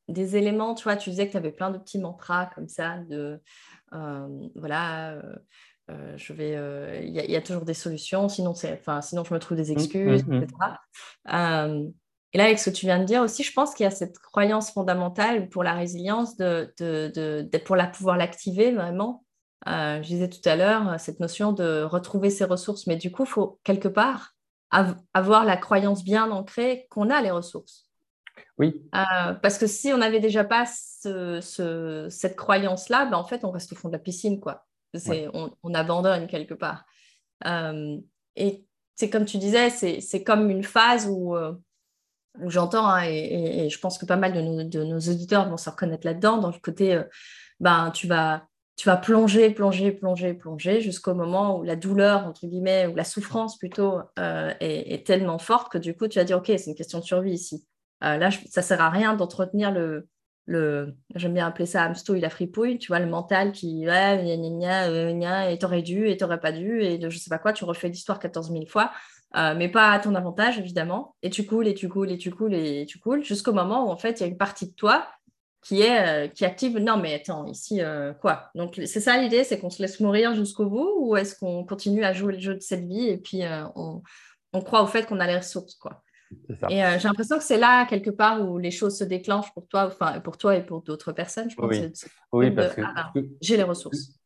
[0.07, 0.75] des éléments.
[0.75, 3.41] Tu vois, tu disais que tu avais plein de petits mantras comme ça, de
[3.93, 5.21] euh, voilà,
[6.15, 9.57] je vais, il y, y, a toujours des solutions, sinon, enfin, sinon je me trouve
[9.57, 10.43] des mmh, excuses, mmh, mmh.
[10.43, 10.55] etc.
[12.33, 13.91] Et là, avec ce que tu viens de dire aussi, je pense qu'il y a
[13.91, 19.23] cette croyance fondamentale pour la résilience de, de, pour la, pouvoir l'activer vraiment.
[19.67, 22.87] Euh, je disais tout à l'heure, cette notion de retrouver ses ressources.
[22.87, 24.33] Mais du coup, il faut quelque part
[25.13, 27.85] avoir la croyance bien ancrée qu'on a les ressources.
[28.57, 28.83] Oui.
[28.95, 33.51] Euh, parce que si on n'avait déjà pas ce, cette croyance-là, ben en fait, on
[33.51, 34.39] reste au fond de la piscine.
[34.39, 34.65] quoi.
[34.93, 36.85] On, abandonne quelque part.
[37.45, 37.97] Euh,
[38.35, 38.65] et
[38.95, 41.35] c'est comme tu disais, c'est comme une phase où
[42.45, 44.41] j'entends, hein, et, je pense que pas mal de
[44.83, 47.03] nos, auditeurs vont se reconnaître là-dedans, dans le côté, euh,
[47.59, 52.45] ben, tu vas, tu vas plonger, plonger, plonger, plonger, jusqu'au moment où la douleur, entre
[52.45, 56.37] guillemets, ou la souffrance plutôt, euh, est, tellement forte que du coup, tu vas dire,
[56.37, 57.65] OK, c'est une question de survie ici.
[58.03, 60.07] Euh, là, ça sert à rien d'entretenir le,
[60.45, 64.37] le j'aime bien appeler ça hamsto il a fripouille, tu vois, le mental qui, ouais,
[64.37, 67.39] gna, gna, gna, et t'aurais dû, et t'aurais pas dû, et de je sais pas
[67.39, 68.91] quoi, tu refais l'histoire 14 000 fois.
[69.35, 71.15] Euh, mais pas à ton avantage, évidemment.
[71.23, 73.89] Et tu coules, et tu coules, et tu coules, et tu coules, jusqu'au moment où,
[73.89, 75.07] en fait, il y a une partie de toi
[75.67, 78.49] qui est euh, qui active non mais attends ici euh, quoi?
[78.55, 82.03] Donc c'est ça l'idée c'est qu'on se laisse mourir jusqu'au bout ou est-ce qu'on continue
[82.05, 83.41] à jouer le jeu de cette vie et puis
[83.75, 84.01] on,
[84.53, 86.03] on, croit au fait qu'on a les ressources quoi?
[86.69, 89.67] Et euh, j'ai l'impression que c'est là, quelque part, où les choses se déclenchent pour
[89.67, 91.49] toi, enfin, pour toi et pour d'autres personnes.
[91.49, 91.91] Je pense oui,
[92.33, 94.16] oui parce que, ah, j'ai les ressources.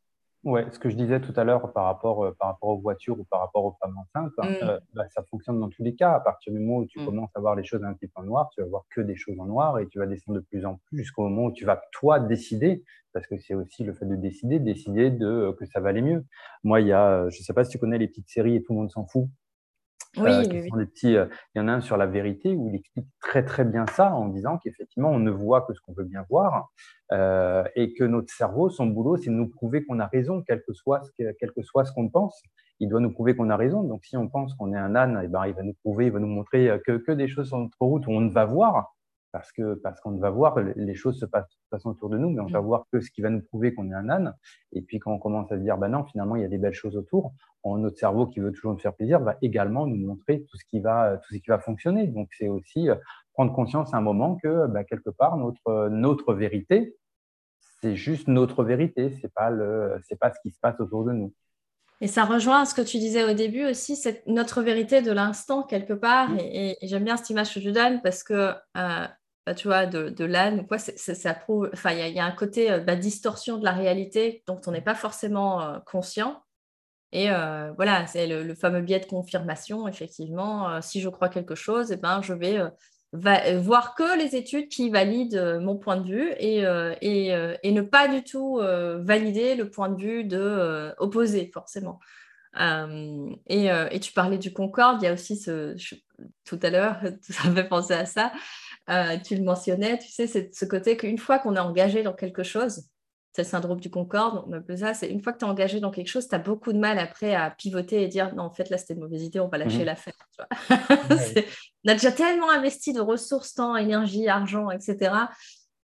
[0.44, 3.20] Ouais, ce que je disais tout à l'heure par rapport, euh, par rapport aux voitures
[3.20, 4.70] ou par rapport aux femmes enceintes, hein, mm.
[4.70, 6.14] euh, bah, ça fonctionne dans tous les cas.
[6.14, 7.06] À partir du moment où tu mm.
[7.06, 9.16] commences à voir les choses un petit peu en noir, tu vas voir que des
[9.16, 11.64] choses en noir et tu vas descendre de plus en plus jusqu'au moment où tu
[11.64, 15.80] vas toi décider, parce que c'est aussi le fait de décider, décider de que ça
[15.80, 16.26] va aller mieux.
[16.64, 18.64] Moi, il y a, je ne sais pas si tu connais les petites séries et
[18.64, 19.28] tout le monde s'en fout.
[20.18, 22.76] Oui, euh, des petits, euh, il y en a un sur la vérité où il
[22.76, 26.04] explique très très bien ça en disant qu'effectivement on ne voit que ce qu'on veut
[26.04, 26.70] bien voir
[27.14, 30.62] euh, et que notre cerveau, son boulot, c'est de nous prouver qu'on a raison, quel
[30.64, 32.42] que soit ce quel que soit ce qu'on pense.
[32.80, 33.84] Il doit nous prouver qu'on a raison.
[33.84, 36.12] Donc si on pense qu'on est un âne, eh ben, il va nous prouver, il
[36.12, 38.92] va nous montrer que, que des choses sur notre route où on ne va voir
[39.32, 42.30] parce que parce qu'on va voir les choses se passent de façon autour de nous,
[42.30, 42.66] mais on va mm.
[42.66, 44.36] voir que ce qui va nous prouver qu'on est un âne.
[44.74, 46.58] Et puis quand on commence à se dire, bah non, finalement il y a des
[46.58, 47.34] belles choses autour,
[47.66, 50.80] notre cerveau qui veut toujours nous faire plaisir va également nous montrer tout ce qui
[50.80, 52.08] va tout ce qui va fonctionner.
[52.08, 52.96] Donc c'est aussi euh,
[53.34, 56.98] prendre conscience à un moment que bah, quelque part notre notre vérité,
[57.82, 61.14] c'est juste notre vérité, c'est pas le c'est pas ce qui se passe autour de
[61.14, 61.34] nous.
[62.04, 65.62] Et ça rejoint ce que tu disais au début aussi, c'est notre vérité de l'instant
[65.62, 66.30] quelque part.
[66.32, 66.40] Mm.
[66.40, 69.08] Et, j'aime bien cette image que tu donnes parce que euh,
[69.54, 72.80] tu vois, de, de l'âne, quoi, ça prouve, enfin, il y, a un côté euh,
[72.80, 76.44] bah, distorsion de la réalité dont on n'est pas forcément euh, conscient.
[77.12, 80.82] Et euh, voilà, c'est le, fameux biais de confirmation, effectivement.
[80.82, 84.90] si je crois quelque chose, et eh ben, je vais voir que les études qui
[84.90, 86.64] valident mon point de vue et,
[87.02, 88.62] et, et ne pas du tout
[89.00, 92.00] valider le point de vue de opposé, forcément.
[92.58, 95.46] Et, et, tu parlais du Concorde, il y a aussi
[96.46, 98.32] tout à l'heure, ça me fait penser à ça,
[98.90, 102.14] euh, tu le mentionnais, tu sais, c'est ce côté qu'une fois qu'on est engagé dans
[102.14, 102.84] quelque chose,
[103.34, 105.80] c'est le syndrome du Concorde, on appelle ça, c'est une fois que tu es engagé
[105.80, 108.52] dans quelque chose, tu as beaucoup de mal après à pivoter et dire non, en
[108.52, 109.86] fait, là, c'était une mauvaise idée, on va lâcher mhm.
[109.86, 110.14] l'affaire.
[110.50, 115.12] on a déjà tellement investi de ressources, temps, énergie, argent, etc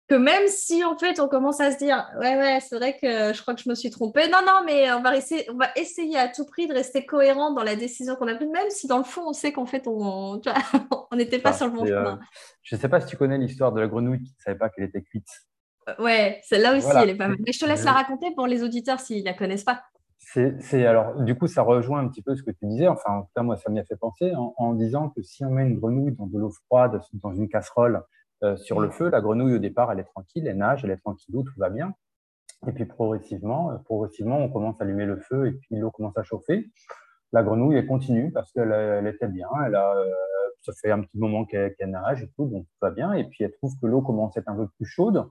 [0.07, 3.33] que même si en fait on commence à se dire ouais ouais c'est vrai que
[3.33, 5.69] je crois que je me suis trompée non non mais on va essayer on va
[5.75, 8.87] essayer à tout prix de rester cohérent dans la décision qu'on a prise même si
[8.87, 10.39] dans le fond on sait qu'en fait on
[11.15, 12.17] n'était pas sur le bon chemin.
[12.17, 12.25] Euh,
[12.61, 14.69] je ne sais pas si tu connais l'histoire de la grenouille qui ne savait pas
[14.69, 15.27] qu'elle était cuite.
[15.89, 17.37] Euh, ouais celle-là aussi elle est pas mal.
[17.45, 19.81] Mais je te laisse la raconter pour les auditeurs s'ils la connaissent pas.
[20.19, 22.87] C'est alors du coup ça rejoint un petit peu ce que tu disais.
[22.87, 25.49] Enfin en tout cas moi ça m'y a fait penser en disant que si on
[25.49, 28.03] met une grenouille dans de l'eau froide dans une casserole
[28.43, 29.09] euh, sur le feu.
[29.09, 31.93] La grenouille, au départ, elle est tranquille, elle nage, elle est tranquille, tout va bien.
[32.67, 36.17] Et puis progressivement, euh, progressivement, on commence à allumer le feu et puis l'eau commence
[36.17, 36.69] à chauffer.
[37.31, 39.47] La grenouille, elle continue parce qu'elle elle était bien.
[39.65, 40.05] Elle a, euh,
[40.61, 43.13] ça fait un petit moment qu'elle nage et tout, donc tout va bien.
[43.13, 45.25] Et puis elle trouve que l'eau commence à être un peu plus chaude.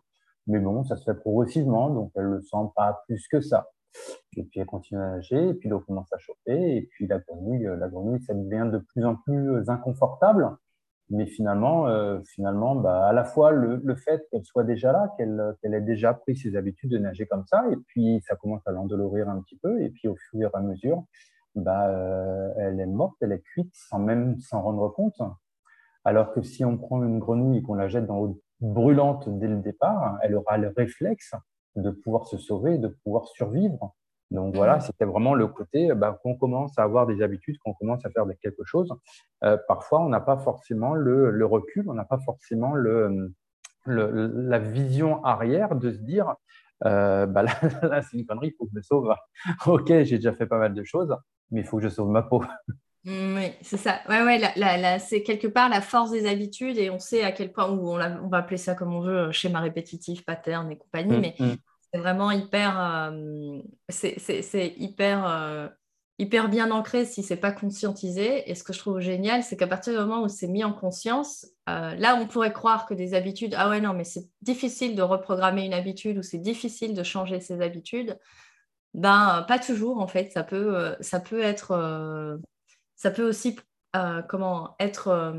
[0.46, 3.68] Mais bon, ça se fait progressivement, donc elle ne le sent pas plus que ça.
[4.36, 7.18] Et puis elle continue à nager, et puis l'eau commence à chauffer, et puis la
[7.18, 10.56] grenouille, la grenouille, ça devient de plus en plus inconfortable.
[11.10, 15.14] Mais finalement, euh, finalement bah, à la fois le, le fait qu'elle soit déjà là,
[15.18, 18.72] qu'elle ait déjà pris ses habitudes de nager comme ça, et puis ça commence à
[18.72, 21.04] l'endolorir un petit peu, et puis au fur et à mesure,
[21.54, 25.20] bah, euh, elle est morte, elle est cuite sans même s'en rendre compte.
[26.04, 29.48] Alors que si on prend une grenouille et qu'on la jette dans l'eau brûlante dès
[29.48, 31.34] le départ, elle aura le réflexe
[31.76, 33.94] de pouvoir se sauver, de pouvoir survivre.
[34.30, 34.80] Donc voilà, mmh.
[34.80, 38.24] c'était vraiment le côté bah, qu'on commence à avoir des habitudes, qu'on commence à faire
[38.42, 38.92] quelque chose.
[39.44, 43.32] Euh, parfois, on n'a pas forcément le, recul, on n'a pas forcément le,
[43.86, 46.34] la vision arrière de se dire
[46.84, 47.52] euh, bah là,
[48.02, 49.14] c'est une connerie, il faut que je me sauve.
[49.66, 51.14] ok, j'ai déjà fait pas mal de choses,
[51.50, 52.42] mais il faut que je sauve ma peau.
[53.04, 54.00] Mmh, oui, c'est ça.
[54.08, 57.70] Ouais, ouais, c'est quelque part la force des habitudes et on sait à quel point,
[57.70, 61.56] on, on va appeler ça comme on veut, schéma répétitif, pattern et compagnie, mmh, mais
[61.94, 65.68] c'est vraiment hyper, euh, c'est hyper, euh,
[66.18, 68.50] hyper bien ancré si c'est pas conscientisé.
[68.50, 70.72] Et ce que je trouve génial, c'est qu'à partir du moment où c'est mis en
[70.72, 74.96] conscience, euh, là, on pourrait croire que des habitudes, ah ouais, non, mais c'est difficile
[74.96, 78.18] de reprogrammer une habitude ou c'est difficile de changer ses habitudes.
[78.92, 80.32] Ben, pas toujours, en fait.
[80.32, 82.40] Ça peut, ça peut être,
[82.96, 83.56] ça peut aussi,
[84.28, 85.32] comment, être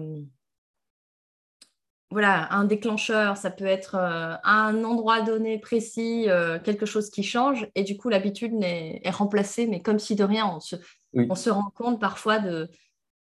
[2.15, 7.23] voilà, un déclencheur, ça peut être euh, un endroit donné précis, euh, quelque chose qui
[7.23, 10.77] change, et du coup l'habitude est, remplacée, mais comme si de rien, on se,
[11.13, 12.69] on se rend compte parfois de,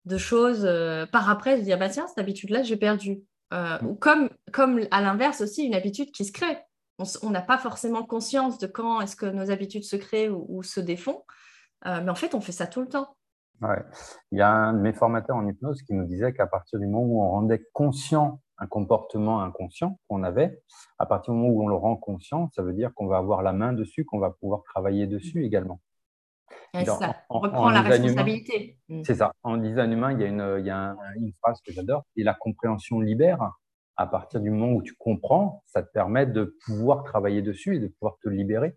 [0.05, 3.23] de choses euh, par après, de dire, bah, tiens, cette habitude-là, j'ai perdu.
[3.83, 6.59] Ou comme, comme à l'inverse aussi, une habitude qui se crée.
[7.23, 10.79] On n'a pas forcément conscience de quand est-ce que nos habitudes se créent ou, se
[10.79, 11.23] défont,
[11.85, 13.15] mais en fait, on fait ça tout le temps.
[13.61, 13.83] Ouais.
[14.31, 16.85] Il y a un de mes formateurs en hypnose qui nous disait qu'à partir du
[16.85, 20.61] moment où on rendait conscient un comportement inconscient qu'on avait,
[20.99, 23.41] à partir du moment où on le rend conscient, ça veut dire qu'on va avoir
[23.41, 25.81] la main dessus, qu'on va pouvoir travailler dessus également.
[27.29, 28.77] On reprend la responsabilité.
[28.89, 29.03] Mm.
[29.03, 29.31] C'est ça.
[29.43, 32.23] En design humain, il y a une, il y a une phrase que j'adore, et
[32.23, 33.51] la compréhension libère.
[33.95, 37.79] À partir du moment où tu comprends, ça te permet de pouvoir travailler dessus et
[37.79, 38.75] de pouvoir te libérer.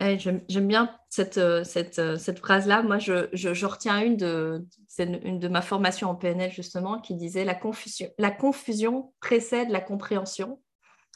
[0.00, 2.82] Eh, j'aime bien cette, euh, cette, euh, cette phrase-là.
[2.82, 4.64] Moi, je, je, retiens une de,
[5.00, 9.80] une, de ma formation en PNL, justement, qui disait la confusion, la confusion précède la
[9.80, 10.60] compréhension.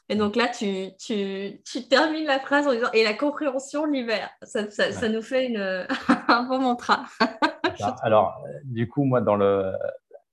[0.08, 4.30] Et donc là, tu, tu, tu, termines la phrase en disant et la compréhension libère.
[4.42, 5.86] Ça, ça, nous fait une,
[6.28, 7.04] un bon mantra.
[8.02, 9.72] alors, du coup, moi, dans le.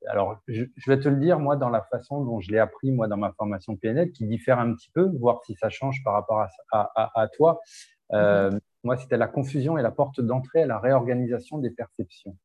[0.07, 3.07] Alors, je, vais te le dire, moi, dans la façon dont je l'ai appris, moi,
[3.07, 6.41] dans ma formation PNL, qui diffère un petit peu, voir si ça change par rapport
[6.71, 7.59] à, à, à toi.
[8.13, 8.59] Euh, mhm.
[8.83, 12.35] Moi, c'était la confusion et la porte d'entrée à la réorganisation des perceptions.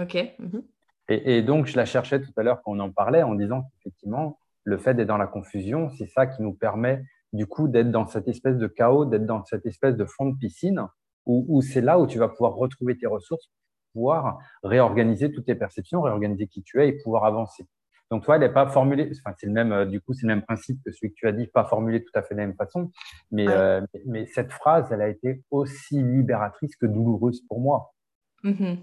[0.00, 0.16] OK.
[0.38, 0.62] Mhm.
[1.08, 3.62] Et, et, donc, je la cherchais tout à l'heure quand on en parlait en disant
[3.72, 7.02] qu'effectivement, le fait d'être dans la confusion, c'est ça qui nous permet
[7.32, 10.36] du coup d'être dans cette espèce de chaos, d'être dans cette espèce de fond de
[10.36, 10.86] piscine
[11.26, 13.52] où, c'est là où tu vas pouvoir retrouver tes ressources,
[13.92, 17.66] pouvoir réorganiser toutes tes perceptions, réorganiser qui tu es et pouvoir avancer.
[18.10, 20.34] Donc, toi, elle n'est pas formulée, enfin, c'est le même, euh, du coup, c'est le
[20.34, 22.46] même principe que celui que tu as dit, pas formulé tout à fait de la
[22.46, 22.90] même façon.
[23.30, 27.94] Mais, euh, mais cette phrase, elle a été aussi libératrice que douloureuse pour moi.
[28.42, 28.78] Mm-hmm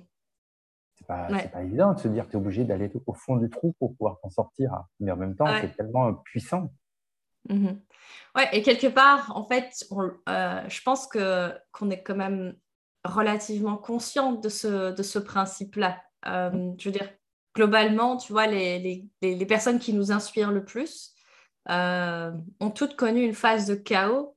[1.07, 3.73] pas, pas évident de se dire que tu es obligé d'aller au fond du trou
[3.80, 4.71] pour pouvoir t'en sortir.
[4.99, 6.71] Mais en même temps, c'est tellement puissant.
[7.49, 7.80] Mhm.
[8.36, 12.55] Ouais, et quelque part, en fait, euh, je pense que qu'on est quand même
[13.03, 16.01] relativement conscient de ce, de ce principe-là.
[16.25, 17.09] Euh, je veux dire,
[17.58, 21.16] globalement, tu vois, les, les, les, personnes qui nous inspirent le plus
[21.70, 24.36] euh, ont toutes connu une phase de chaos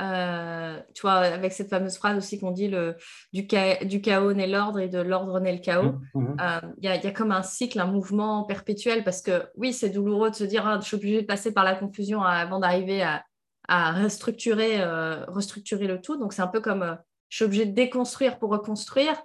[0.00, 2.96] euh, tu vois, avec cette fameuse phrase aussi qu'on dit le,
[3.32, 3.48] du,
[3.82, 5.96] du chaos naît l'ordre et de l'ordre naît le chaos.
[6.14, 6.36] Mmh, mmh.
[6.40, 9.72] Euh, il y, a, y, a comme un cycle, un mouvement perpétuel parce que oui,
[9.72, 12.60] c'est douloureux de se dire ah, je suis obligé de passer par la confusion avant
[12.60, 13.24] d'arriver à,
[13.66, 14.82] à restructurer,
[15.26, 16.16] restructurer le tout.
[16.16, 16.96] Donc c'est un peu comme
[17.28, 19.16] je suis obligé de déconstruire pour reconstruire.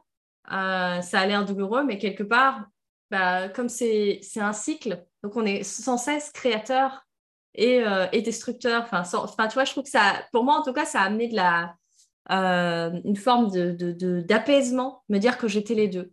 [0.50, 2.66] ça a l'air douloureux, mais quelque part,
[3.14, 7.06] bah, comme c'est un cycle, donc on est sans cesse créateur
[7.54, 8.82] et, euh, et destructeur.
[8.82, 11.04] Enfin, enfin, tu vois, je trouve que ça, pour moi en tout cas, ça a
[11.04, 11.76] amené de la,
[12.32, 16.12] euh, une forme d'apaisement, de, me dire que j'étais les deux.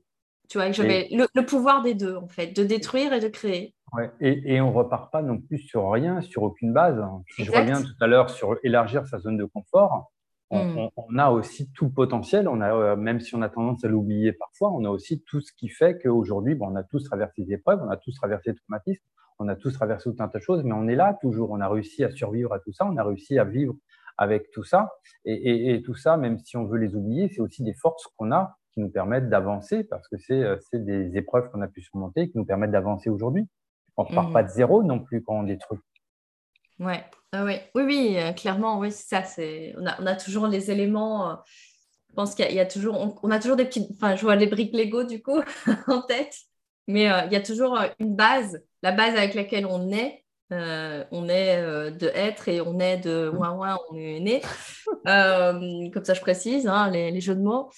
[0.51, 3.75] Tu vois, que j'avais le, pouvoir des deux, en fait, de détruire et de créer.
[3.95, 4.11] Ouais.
[4.21, 7.03] Et, et on repart pas non plus sur rien, sur aucune base.
[7.35, 10.13] Si je reviens tout à l'heure sur élargir sa zone de confort,
[10.51, 11.19] on, hmm.
[11.19, 12.49] a aussi tout le potentiel.
[12.49, 15.41] On a, euh, même si on a tendance à l'oublier parfois, on a aussi tout
[15.41, 18.53] ce qui fait qu'aujourd'hui, bon, on a tous traversé des épreuves, on a tous traversé
[18.53, 19.05] des traumatismes,
[19.39, 21.51] on a tous traversé tout un tas de choses, mais on est là toujours.
[21.51, 23.75] On a réussi à survivre à tout ça, on a réussi à vivre
[24.19, 24.93] avec tout ça.
[25.25, 28.57] Et, tout ça, même si on veut les oublier, c'est aussi des forces qu'on a
[28.73, 32.39] qui nous permettent d'avancer parce que c'est euh, des épreuves qu'on a pu surmonter qui
[32.39, 33.49] nous permettent d'avancer aujourd'hui.
[33.97, 34.33] On ne part mmh.
[34.33, 35.79] pas de zéro non plus quand on détruit.
[36.81, 37.05] Ouais.
[37.33, 39.43] Ah oui, oui, euh, clairement, oui, c'est ça.
[39.79, 41.31] On a, on a toujours les éléments.
[41.31, 41.35] Euh,
[42.09, 44.49] je pense qu'il y, a toujours, on, a toujours des petites, enfin, je vois les
[44.49, 45.41] briques Lego du coup
[45.87, 46.35] en tête,
[46.89, 51.29] mais il y a toujours une base la base avec laquelle on est, euh, on
[51.29, 54.43] est euh, de être et on est de ouin ouin, on est né.
[55.07, 57.71] Euh, comme ça, je précise hein, les, jeux de mots.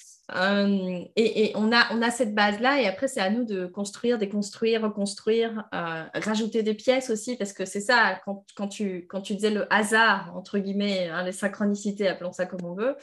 [1.14, 4.82] Et, on, a, on a cette base-là et après, c'est à nous de construire, déconstruire,
[4.82, 9.72] reconstruire, rajouter des pièces aussi parce que c'est ça, quand, tu, quand tu disais le
[9.72, 12.96] hasard, entre guillemets, hein, les synchronicités, appelons ça comme on veut,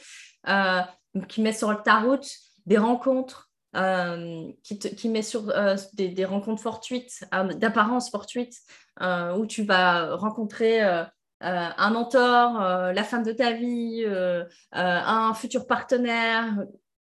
[1.28, 2.28] qui met sur ta route
[2.66, 8.56] des rencontres, euh, qui, met sur euh, des, rencontres fortuites, euh, d'apparence fortuite,
[9.00, 10.82] où tu vas rencontrer
[11.40, 12.60] un mentor,
[12.92, 14.04] la femme de ta vie,
[14.72, 16.54] un futur partenaire,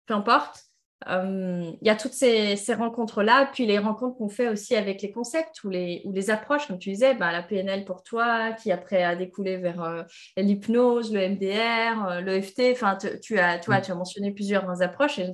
[0.05, 0.67] peu importe.
[1.05, 5.65] Il y a toutes ces, rencontres-là, puis les rencontres qu'on fait aussi avec les concepts
[5.65, 9.03] ou les, ou les approches, comme tu disais, bah, la PNL pour toi, qui après
[9.03, 10.05] a découlé vers
[10.37, 12.71] l'hypnose, le MDR, l'EFT.
[12.71, 15.29] Enfin, tu, as, toi, tu as mentionné plusieurs approches et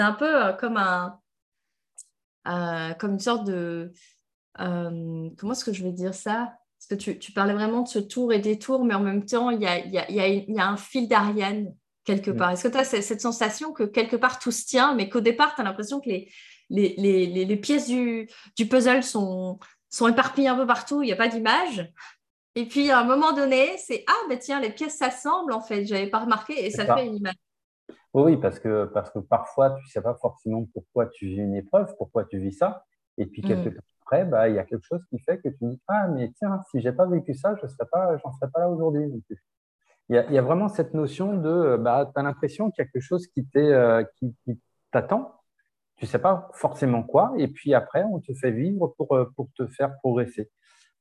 [0.00, 1.20] c'est un peu euh, comme un
[2.48, 3.92] euh, comme une sorte de
[4.58, 6.54] euh, comment est-ce que je vais dire ça?
[6.78, 9.50] Parce que tu, tu, parlais vraiment de ce tour et détour, mais en même temps,
[9.50, 11.74] il y a, y a, y a un fil d'Ariane
[12.04, 12.50] quelque part.
[12.52, 15.54] Est-ce que tu as cette sensation que quelque part tout se tient, mais qu'au départ,
[15.54, 16.32] tu as l'impression que les,
[16.70, 18.26] les, les, les, pièces du,
[18.56, 19.58] du puzzle sont,
[19.90, 21.92] sont éparpillées un peu partout, il n'y a pas d'image?
[22.54, 25.84] Et puis, à un moment donné, c'est Ah, ben tiens, les pièces s'assemblent, en fait.
[25.84, 27.34] Je n'avais pas remarqué et ça fait une image.
[28.12, 31.54] Oui, parce que, parce que parfois, tu ne sais pas forcément pourquoi tu vis une
[31.54, 32.84] épreuve, pourquoi tu vis ça.
[33.18, 33.76] Et puis, quelques mm.
[33.76, 36.32] temps après, bah, il y a quelque chose qui fait que tu dis Ah, mais
[36.36, 39.04] tiens, si je n'ai pas vécu ça, je n'en serais, pas, serais pas là aujourd'hui
[40.08, 42.84] Il y, a, il y, a, vraiment cette notion de bah, tu as l'impression qu'il
[42.84, 44.04] y a quelque chose qui euh,
[44.90, 45.36] t'attend.
[45.96, 47.32] Tu ne sais pas forcément quoi.
[47.36, 50.50] Et puis après, on te fait vivre pour, euh, pour te faire progresser.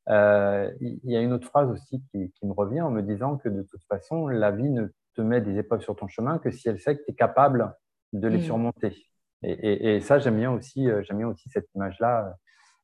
[0.10, 3.38] Euh, il y a une autre phrase aussi qui, qui, me revient en me disant
[3.38, 6.52] que de toute façon, la vie ne te met des épreuves sur ton chemin que
[6.52, 7.76] si elle sait que tu es capable
[8.14, 8.44] de les mm.
[8.44, 9.06] surmonter.
[9.42, 12.36] Et, ça, j'aime bien aussi, euh, j'aime bien aussi cette image-là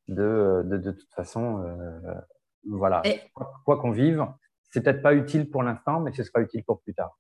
[0.07, 2.13] de, de, de, toute façon, euh,
[2.69, 3.01] voilà,
[3.65, 4.25] quoi qu'on vive,
[4.71, 7.17] c'est peut-être pas utile pour l'instant, mais ce sera utile pour plus tard.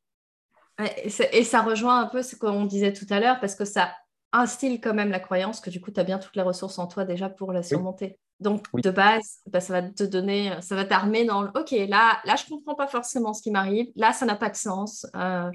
[1.03, 3.91] Et, ça rejoint un peu ce qu'on disait tout à l'heure, parce que ça
[4.31, 6.87] instille quand même la croyance que du coup, tu as bien toutes les ressources en
[6.87, 8.19] toi déjà pour la surmonter.
[8.39, 12.19] Donc, de base, bah, ça va te donner, ça va t'armer dans le OK, là,
[12.25, 15.05] là, je comprends pas forcément ce qui m'arrive, là, ça n'a pas de sens.
[15.15, 15.49] Euh,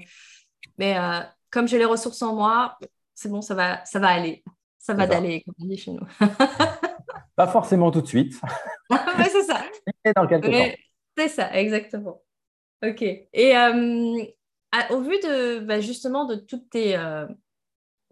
[0.77, 0.97] mais
[1.51, 2.77] comme j'ai les ressources en moi,
[3.13, 4.43] c'est bon, ça va, ça va aller.
[4.79, 6.07] Ça va d'aller, comme on dit chez nous.
[7.35, 8.33] Pas forcément tout de suite.
[8.89, 9.61] c'est ça.
[10.15, 10.81] dans quelques temps.
[11.15, 12.23] C'est ça, exactement.
[12.83, 13.03] Ok.
[13.03, 14.25] Et euh,
[14.89, 17.27] au vu de bah, justement de toutes tes, euh,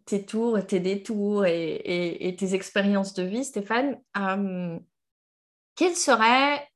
[0.10, 4.80] tes tours, tes détours et, tes expériences de vie, Stéphane, euh,
[5.76, 6.68] quels seraient,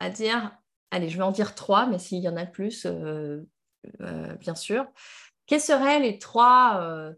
[0.00, 0.56] à dire,
[0.90, 2.86] allez, je vais en dire trois, mais s'il y en a plus,
[4.40, 4.86] bien sûr,
[5.46, 7.12] quels seraient les trois, euh,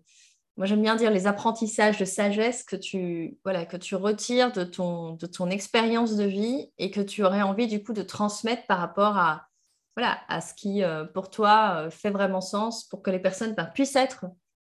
[0.57, 4.65] moi j'aime bien dire les apprentissages de sagesse que tu, voilà, que tu retires de
[4.65, 8.67] ton, de ton expérience de vie et que tu aurais envie du coup de transmettre
[8.67, 9.49] par rapport à,
[9.97, 13.55] voilà, à ce qui euh, pour toi euh, fait vraiment sens pour que les personnes
[13.55, 14.27] ben, puissent être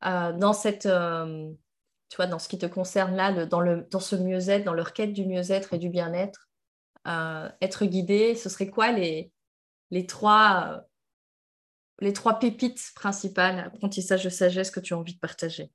[0.01, 0.87] dans cette...
[0.87, 4.93] tu vois, dans ce qui te concerne là, dans, le, dans ce mieux-être, dans leur
[4.93, 6.49] quête du mieux-être et du bien-être,
[7.05, 9.31] être guidé, ce serait quoi les,
[9.91, 10.85] les trois
[12.01, 15.71] les trois pépites principales, apprentissage de sagesse que tu as envie de partager?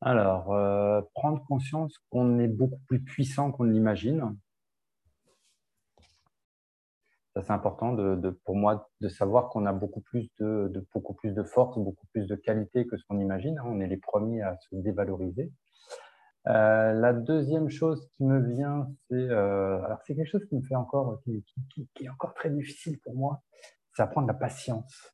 [0.00, 4.36] Alors, euh, prendre conscience qu'on est beaucoup plus puissant qu'on ne l'imagine.
[7.42, 11.42] C'est important de, pour moi de savoir qu'on a beaucoup plus de, beaucoup plus de
[11.42, 13.58] force, beaucoup plus de qualité que ce qu'on imagine.
[13.58, 13.64] Hein.
[13.66, 15.52] On est les premiers à se dévaloriser.
[16.48, 20.76] Euh, la deuxième chose qui me vient, c'est euh, c'est quelque chose qui me fait
[20.76, 21.44] encore qui,
[22.00, 23.42] est encore très difficile pour moi,
[23.94, 25.12] c'est apprendre la patience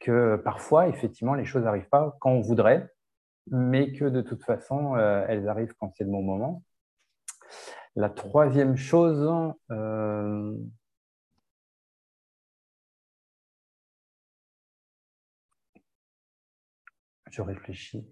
[0.00, 2.90] que parfois, effectivement, les choses n'arrivent pas quand on voudrait,
[3.50, 6.62] mais que de toute façon, euh, elles arrivent quand c'est le bon moment.
[7.94, 9.30] La troisième chose,
[17.34, 18.06] je réfléchis,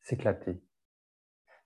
[0.00, 0.62] s'éclater.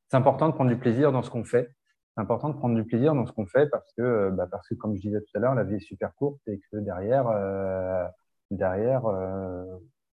[0.09, 1.77] C'est important de prendre du plaisir dans ce qu'on fait
[2.17, 4.49] c'est important de prendre du plaisir dans ce qu'on fait parce que, euh, bah,
[4.79, 8.07] comme je disais tout à l'heure, la vie est super courte et que derrière, euh,
[8.51, 9.67] derrière euh,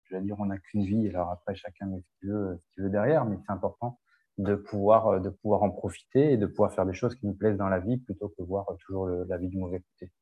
[0.05, 1.09] je vais dire, on n'a qu'une vie.
[1.09, 3.99] Alors après, chacun met ce qu'il veut, veut, derrière, mais c'est important
[4.39, 7.59] de pouvoir, de pouvoir en profiter et de pouvoir faire des choses qui nous plaisent
[7.59, 10.13] dans la vie plutôt que voir toujours la vie du mauvais côté.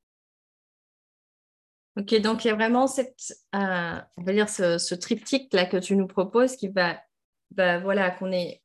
[1.99, 5.79] Ok, donc il y a vraiment cette, on va dire ce, ce, triptyque là que
[5.79, 7.01] tu nous proposes qui va,
[7.53, 8.63] bah, voilà, qu'on est,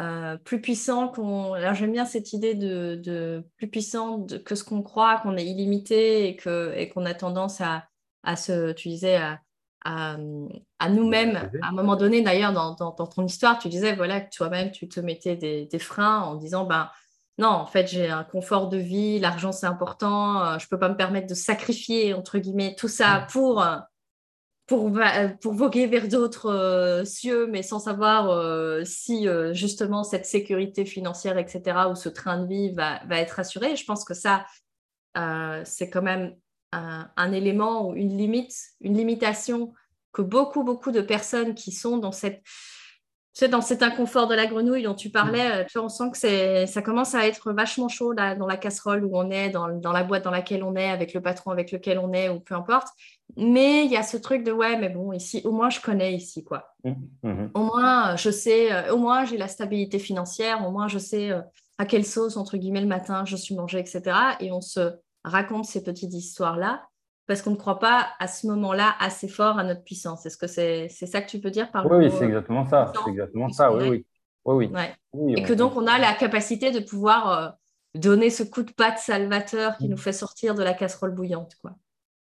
[0.00, 1.52] euh, plus puissant qu'on.
[1.52, 6.26] Alors j'aime bien cette idée de, plus puissant que ce qu'on croit, qu'on est illimité
[6.28, 7.86] et que et qu'on a tendance à,
[8.24, 9.40] à se, tu disais, à,
[9.84, 10.16] à,
[10.88, 11.48] nous-mêmes.
[11.62, 14.88] À un moment donné, d'ailleurs, dans, dans, ton histoire, tu disais voilà que toi-même tu
[14.88, 16.90] te mettais des, des, freins en disant ben
[17.38, 20.88] non, en fait j'ai un confort de vie, l'argent c'est important, euh, je peux pas
[20.88, 23.64] me permettre de sacrifier entre guillemets tout ça pour
[24.66, 24.90] pour,
[25.40, 30.86] pour voguer vers d'autres euh, cieux, mais sans savoir euh, si euh, justement cette sécurité
[30.86, 33.76] financière, etc., ou ce train de vie va, va être assuré.
[33.76, 34.46] Je pense que ça,
[35.64, 36.34] c'est quand même
[36.72, 39.72] un, un, élément ou une limite, une limitation
[40.12, 42.42] que beaucoup, beaucoup de personnes qui sont dans cette
[43.34, 46.82] tu dans cet inconfort de la grenouille dont tu parlais, tu on sent que ça
[46.82, 50.04] commence à être vachement chaud là, dans la casserole où on est, dans, dans, la
[50.04, 52.88] boîte dans laquelle on est, avec le patron avec lequel on est, ou peu importe.
[53.36, 56.14] Mais il y a ce truc de ouais, mais bon, ici, au moins je connais
[56.14, 56.74] ici, quoi.
[56.84, 56.92] Mmh,
[57.24, 57.50] mmh.
[57.54, 61.32] Au moins, je sais, euh, au moins j'ai la stabilité financière, au moins je sais
[61.32, 61.40] euh,
[61.78, 64.02] à quelle sauce, entre guillemets, le matin je suis mangée, etc.
[64.38, 64.92] Et on se
[65.24, 66.82] raconte ces petites histoires-là
[67.26, 70.26] parce qu'on ne croit pas à ce moment-là assez fort à notre puissance.
[70.26, 72.92] Est-ce que c'est ça que tu peux dire par Oui, c'est exactement ça.
[73.04, 74.04] C'est exactement ça, oui, oui.
[74.44, 74.72] oui,
[75.12, 75.34] oui.
[75.36, 77.50] Et que donc on a la capacité de pouvoir euh,
[77.94, 79.90] donner ce coup de patte salvateur qui mmh.
[79.90, 81.72] nous fait sortir de la casserole bouillante, quoi.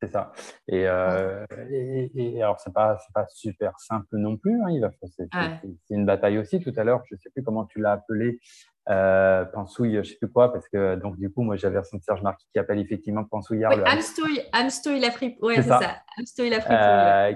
[0.02, 0.32] C'est ça.
[0.66, 4.60] Et, euh, et, alors, ce n'est pas, pas super simple non plus.
[4.60, 4.90] Hein.
[5.14, 6.58] C'est une bataille aussi.
[6.58, 8.40] Tout à l'heure, je ne sais plus comment tu l'as appelé,
[8.88, 12.02] euh, Pansouille, je sais plus quoi, parce que donc du coup, moi, j'avais un de
[12.02, 13.72] Serge Marquis qui appelle effectivement Pansouillard.
[13.76, 15.38] Oui, Amstouille, la fripe.
[15.40, 15.80] Oui, c'est ça.
[15.80, 16.48] ça.
[16.48, 16.72] la fripe.
[16.72, 17.34] Euh,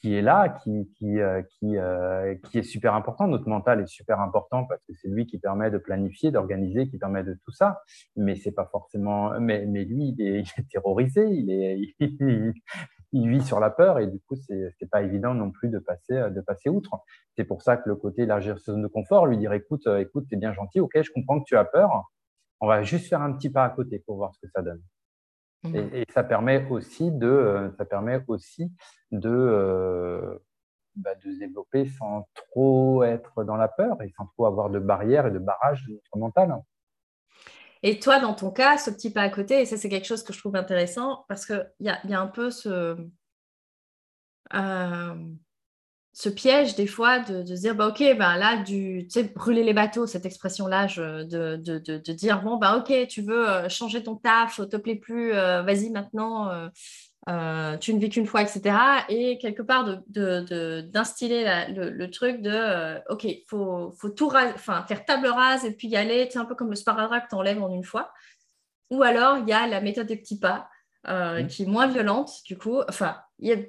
[0.00, 3.26] qui est là, qui, qui, euh, qui, euh, qui, est super important.
[3.26, 6.96] Notre mental est super important parce que c'est lui qui permet de planifier, d'organiser, qui
[6.96, 7.82] permet de tout ça.
[8.16, 9.38] Mais c'est pas forcément.
[9.38, 11.94] Mais, mais lui, il est, terrorisé, il, est,
[13.12, 15.78] il, vit sur la peur et du coup, c'est n'est pas évident non plus de
[15.78, 16.98] passer, de passer outre.
[17.36, 20.26] C'est pour ça que le côté élargir sa zone de confort, lui dire écoute, écoute,
[20.28, 22.10] t'es bien gentil, ok, je comprends que tu as peur.
[22.60, 24.82] On va juste faire un petit pas à côté pour voir ce que ça donne.
[25.64, 25.90] Mhm.
[25.94, 28.72] Et, ça permet aussi de, ça permet aussi
[29.10, 30.40] de,
[30.96, 34.78] bah, de se développer sans trop être dans la peur et sans trop avoir de
[34.78, 36.62] barrières et de barrages de notre mental.
[37.82, 40.22] Et toi, dans ton cas, ce petit pas à côté, et ça c'est quelque chose
[40.22, 42.96] que je trouve intéressant parce qu'il y a, y a un peu ce,
[44.54, 45.14] euh,
[46.36, 50.06] piège des fois de, de dire, bah, ok, bah, là, tu sais, brûler les bateaux,
[50.06, 54.96] cette expression-là, de, dire, bon, bah, ok, tu veux euh, changer ton taf, te plaît
[54.96, 56.50] plus, euh, vas-y maintenant,
[57.26, 58.76] tu ne vis qu'une fois, etc.
[59.08, 65.28] Et quelque part, d'instiller le, le, truc de, ok, il faut, faut tout faire table
[65.28, 67.72] rase et puis y aller, c'est un peu comme le sparadrap que tu enlèves en
[67.72, 68.12] une fois.
[68.90, 70.68] Ou alors, il y a la méthode des petits pas.
[71.08, 71.46] Mmh.
[71.46, 72.82] qui est moins violente, du coup.
[72.86, 73.16] Enfin,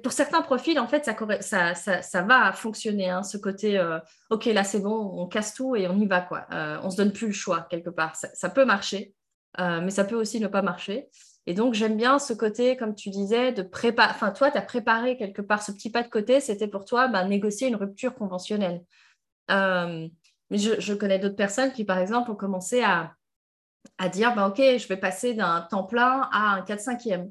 [0.02, 1.04] pour certains profils, en fait,
[1.40, 3.98] ça, ça, ça, va fonctionner, hein, ce côté, euh,
[4.30, 6.46] OK, là, c'est bon, on casse tout et on y va, quoi.
[6.52, 8.14] Euh, on ne se donne plus le choix, quelque part.
[8.16, 9.14] Ça, peut marcher,
[9.60, 11.08] euh, mais ça peut aussi ne pas marcher.
[11.46, 14.10] Et donc, j'aime bien ce côté, comme tu disais, de préparer.
[14.10, 17.08] Enfin, toi, tu as préparé quelque part ce petit pas de côté, c'était pour toi
[17.08, 18.82] bah, négocier une rupture conventionnelle.
[19.48, 23.14] mais je, connais d'autres personnes qui, par exemple, ont commencé à,
[23.98, 27.30] à dire bah, OK, je vais passer d'un temps plein à un 4-5e.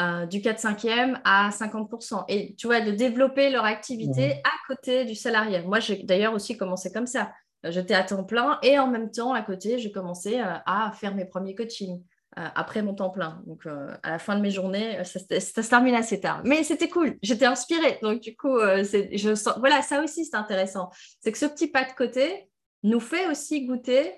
[0.00, 2.24] Euh, du 4-5e à 50%.
[2.28, 4.40] Et tu vois, de développer leur activité mmh.
[4.44, 5.60] à côté du salarié.
[5.60, 7.30] Moi, j'ai d'ailleurs aussi commencé comme ça.
[7.66, 10.92] Euh, j'étais à temps plein et en même temps, à côté, j'ai commencé euh, à
[10.92, 12.02] faire mes premiers coachings
[12.36, 13.42] après mon temps plein.
[13.46, 16.42] Donc, à la fin de mes journées, ça, se termine assez tard.
[16.44, 17.98] Mais c'était cool, j'étais inspirée.
[18.02, 19.58] Donc, du coup, je sens...
[19.58, 20.90] voilà, ça aussi, c'est intéressant.
[21.20, 22.48] C'est que ce petit pas de côté
[22.82, 24.14] nous fait aussi goûter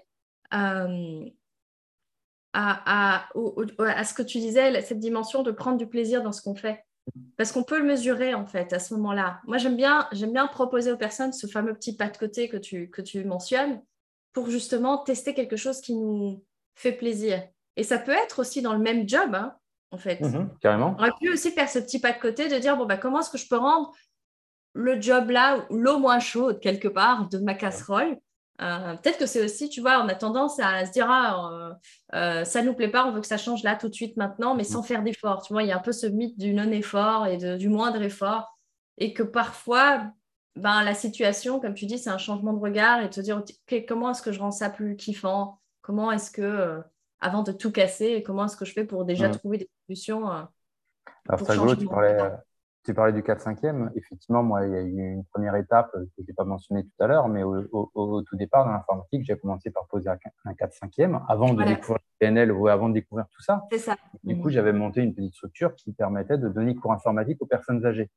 [2.55, 6.85] à, ce que tu disais, cette dimension de prendre du plaisir dans ce qu'on fait.
[7.37, 9.41] Parce qu'on peut le mesurer en fait à ce moment-là.
[9.47, 12.89] Moi, j'aime bien, bien proposer aux personnes ce fameux petit pas de côté que tu,
[12.91, 13.83] que tu mentionnes
[14.33, 16.43] pour justement tester quelque chose qui nous
[16.75, 17.43] fait plaisir.
[17.77, 19.55] Et ça peut être aussi dans le même job, hein,
[19.91, 20.21] en fait.
[20.21, 20.95] Mhm, carrément.
[20.99, 23.21] On aurait pu aussi faire ce petit pas de côté de dire bon, bah, comment
[23.21, 23.93] est-ce que je peux rendre
[24.75, 28.19] le job là, l'eau moins chaude quelque part de ma casserole?
[28.61, 31.75] Euh, peut-être que c'est aussi, tu vois, on a tendance à se dire, ah, euh,
[32.15, 34.17] euh, ça ne nous plaît pas, on veut que ça change là tout de suite
[34.17, 34.85] maintenant, mais sans mm.
[34.85, 35.43] faire d'effort.
[35.43, 38.57] Tu vois, il y a un peu ce mythe du non-effort et du moindre effort.
[38.97, 40.05] Et que parfois,
[40.55, 43.43] ben, la situation, comme tu dis, c'est un changement de regard et te dire,
[43.89, 45.59] comment est-ce que je rends ça plus kiffant?
[45.83, 46.81] Comment est-ce que,
[47.25, 49.33] avant de tout casser, comment est-ce que je fais pour déjà mm.
[49.33, 52.19] trouver des solutions Alors, ça tu parlais,
[52.85, 53.91] tu parlais du 4-5e.
[53.97, 57.03] Effectivement, moi, il y a eu une première étape que je n'ai pas mentionnée tout
[57.03, 61.55] à l'heure, mais au, tout départ, dans l'informatique, j'ai commencé par poser un 4-5e avant
[61.55, 63.65] de découvrir le PNL ou avant de découvrir tout ça.
[63.73, 63.97] C'est ça.
[64.23, 67.87] Du coup, j'avais monté une petite structure qui permettait de donner cours informatique aux personnes
[67.87, 68.11] âgées.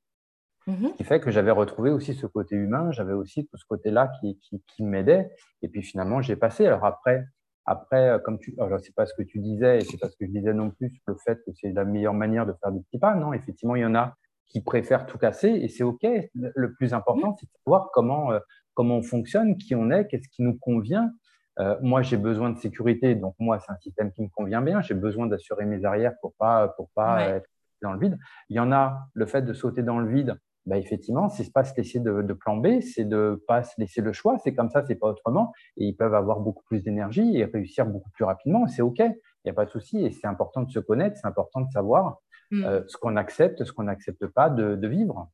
[0.68, 0.90] Mhm.
[0.90, 4.12] Ce qui fait que j'avais retrouvé aussi ce côté humain, j'avais aussi tout ce côté-là
[4.20, 4.38] qui,
[4.68, 5.32] qui, m'aidait.
[5.62, 6.68] Et puis finalement, j'ai passé.
[6.68, 7.26] Alors après,
[7.68, 10.26] après, comme tu, alors c'est pas ce que tu disais et c'est pas ce que
[10.26, 12.80] je disais non plus sur le fait que c'est la meilleure manière de faire des
[12.80, 13.14] petits pas.
[13.14, 14.16] Non, effectivement, il y en a
[14.48, 16.06] qui préfèrent tout casser et c'est OK.
[16.34, 18.40] Le plus important, c'est de savoir comment, euh,
[18.74, 21.12] comment on fonctionne, qui on est, qu'est-ce qui nous convient.
[21.60, 24.80] Euh, moi, j'ai besoin de sécurité, donc moi, c'est un système qui me convient bien.
[24.82, 27.50] J'ai besoin d'assurer mes arrières pour pas pour pas être
[27.82, 28.18] dans le vide.
[28.50, 30.38] Il y en a le fait de sauter dans le vide.
[30.68, 34.02] Bah, effectivement, c'est pas se laisser de, de plan B, c'est de pas se laisser
[34.02, 34.38] le choix.
[34.44, 35.52] C'est comme ça, c'est pas autrement.
[35.78, 38.68] Et ils peuvent avoir beaucoup plus d'énergie et réussir beaucoup plus rapidement.
[38.68, 39.16] C'est OK, il
[39.46, 40.06] n'y a pas de souci.
[40.06, 42.20] Et c'est important de se connaître, c'est important de savoir
[42.52, 42.64] Mm.
[42.64, 45.30] Euh, ce qu'on accepte, ce qu'on n'accepte pas de, vivre.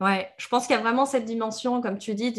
[0.00, 2.32] Ouais, je pense qu'il y a vraiment cette dimension, comme tu dis,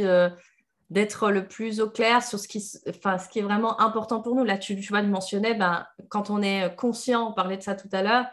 [0.90, 4.36] d'être le plus au clair sur ce qui, enfin, ce qui est vraiment important pour
[4.36, 4.44] nous.
[4.44, 7.76] Là, tu, tu vois, tu mentionnais, ben, quand on est conscient, on parlait de ça
[7.76, 8.26] tout à l'heure,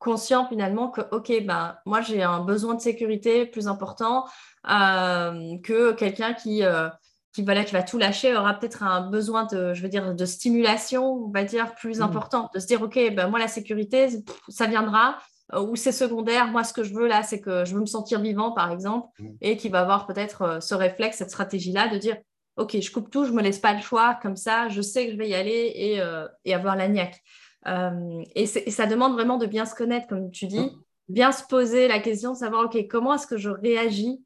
[0.00, 4.24] conscient finalement que, OK, ben, moi, j'ai un besoin de sécurité plus important
[4.68, 6.88] euh, que quelqu'un qui, euh,
[7.32, 10.24] qui, voilà, qui va tout lâcher aura peut-être un besoin de, je veux dire, de
[10.24, 12.02] stimulation, on va dire, plus mmh.
[12.02, 12.50] important.
[12.54, 14.08] De se dire, OK, ben, moi, la sécurité,
[14.48, 15.18] ça viendra,
[15.52, 16.48] euh, ou c'est secondaire.
[16.48, 19.06] Moi, ce que je veux là, c'est que je veux me sentir vivant, par exemple,
[19.18, 19.28] mmh.
[19.42, 22.16] et qui va avoir peut-être ce réflexe, cette stratégie-là de dire,
[22.56, 25.12] OK, je coupe tout, je me laisse pas le choix, comme ça, je sais que
[25.12, 27.22] je vais y aller et, euh, et avoir la niaque.
[27.66, 30.82] Et, ça demande vraiment de bien se connaître, comme tu dis, mmh.
[31.08, 34.22] bien se poser la question de savoir, OK, comment est-ce que je réagis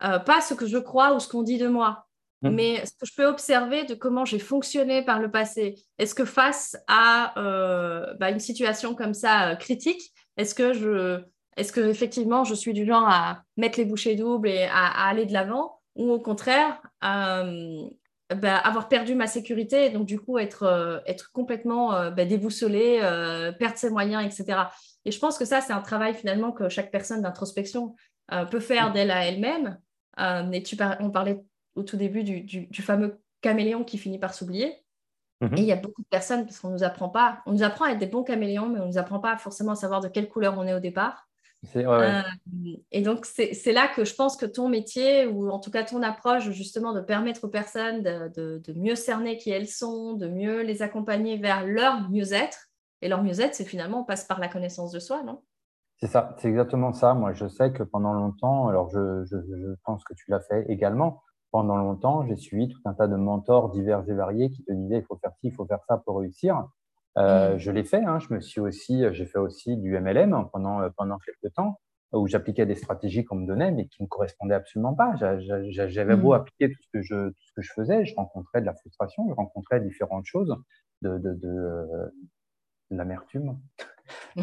[0.00, 2.08] pas ce que je crois ou ce qu'on dit de moi,
[2.42, 2.50] Mmh.
[2.50, 6.24] Mais ce que je peux observer de comment j'ai fonctionné par le passé, est-ce que
[6.24, 11.20] face à euh, bah, une situation comme ça euh, critique, est-ce que je,
[11.56, 15.26] est-ce que effectivement je suis du genre à mettre les bouchées doubles et à, aller
[15.26, 17.82] de l'avant, ou au contraire euh,
[18.34, 22.98] bah, avoir perdu ma sécurité et donc du coup être, être complètement bah, déboussolé,
[23.58, 24.60] perdre ses moyens, etc.
[25.04, 27.94] Et je pense que ça c'est un travail finalement que chaque personne d'introspection
[28.50, 28.92] peut faire mmh.
[28.92, 29.78] d'elle à elle-même.
[30.52, 31.42] et tu on parlait
[31.78, 34.84] au tout début du, fameux caméléon qui finit par s'oublier.
[35.40, 35.56] Mhm.
[35.56, 37.84] Et il y a beaucoup de personnes, parce qu'on nous apprend pas, on nous apprend
[37.84, 40.28] à être des bons caméléons, mais on nous apprend pas forcément à savoir de quelle
[40.28, 41.27] couleur on est au départ.
[41.76, 42.22] Euh,
[42.92, 46.02] et donc, c'est là que je pense que ton métier, ou en tout cas ton
[46.02, 50.62] approche, justement, de permettre aux personnes de, de mieux cerner qui elles sont, de mieux
[50.62, 52.68] les accompagner vers leur mieux-être.
[53.02, 55.42] Et leur mieux-être, c'est finalement, on passe par la connaissance de soi, non?
[56.00, 57.14] C'est ça, c'est exactement ça.
[57.14, 60.64] Moi, je sais que pendant longtemps, alors je, je, je pense que tu l'as fait
[60.68, 64.72] également, pendant longtemps, j'ai suivi tout un tas de mentors divers et variés qui te
[64.72, 66.68] disaient il faut faire ci, il faut faire ça pour réussir.
[67.16, 67.58] Euh, mm.
[67.58, 68.04] Je l'ai fait.
[68.04, 68.18] Hein.
[68.18, 71.80] Je me suis aussi, j'ai fait aussi du MLM pendant euh, pendant quelques temps
[72.12, 75.14] où j'appliquais des stratégies qu'on me donnait mais qui ne correspondaient absolument pas.
[75.16, 76.36] J'avais beau mm.
[76.36, 79.26] appliquer tout ce que je tout ce que je faisais, je rencontrais de la frustration,
[79.28, 80.56] je rencontrais différentes choses,
[81.02, 82.08] de de, de, euh,
[82.90, 83.58] de l'amertume.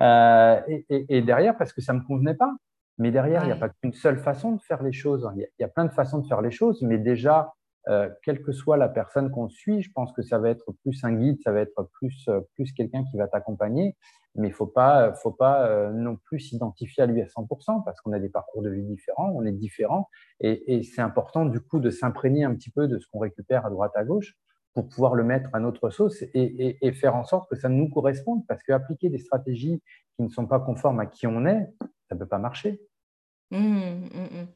[0.00, 2.54] euh, et, et, et, derrière, parce que ça ne me convenait pas.
[2.98, 5.28] Mais derrière, il n'y a pas qu'une seule façon de faire les choses.
[5.36, 7.52] Il y, a, plein de façons de faire les choses, mais déjà,
[7.88, 11.04] euh, quelle que soit la personne qu'on suit, je pense que ça va être plus
[11.04, 13.96] un guide, ça va être plus, euh, plus quelqu'un qui va t'accompagner.
[14.34, 17.84] Mais il ne faut pas, faut pas euh, non plus s'identifier à lui à 100%
[17.84, 20.08] parce qu'on a des parcours de vie différents, on est différents.
[20.40, 23.70] Et, c'est important du coup de s'imprégner un petit peu de ce qu'on récupère à
[23.70, 24.34] droite à gauche
[24.74, 28.44] pour pouvoir le mettre à notre sauce et, faire en sorte que ça nous corresponde.
[28.46, 29.80] Parce qu'appliquer des stratégies
[30.16, 31.72] qui ne sont pas conformes à qui on est,
[32.08, 32.80] ça ne peut pas marcher.
[33.52, 34.46] Mmh, mmh, mmh.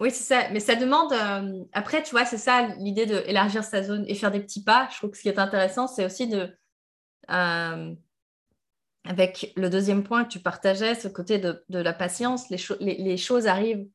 [0.00, 0.48] Oui, c'est ça.
[0.50, 1.12] Mais ça demande.
[1.12, 4.88] Euh, après, tu vois, c'est ça l'idée d'élargir sa zone et faire des petits pas.
[4.90, 6.56] Je trouve que ce qui est intéressant, c'est aussi de.
[7.30, 7.94] Euh,
[9.04, 13.46] avec le deuxième point que tu partageais, ce côté de, la patience, les, les, choses
[13.46, 13.88] arrivent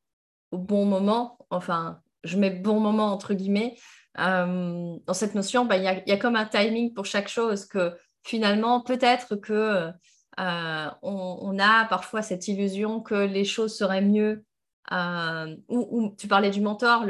[0.52, 1.38] au bon moment.
[1.52, 3.76] Enfin, je mets bon moment entre guillemets.
[4.20, 7.96] Euh, dans cette notion, bah, il y, a, comme un timing pour chaque chose que
[8.24, 9.92] finalement, peut-être que
[10.40, 14.44] euh, on, a parfois cette illusion que les choses seraient mieux.
[14.92, 17.06] Euh, ou, tu parlais du mentor,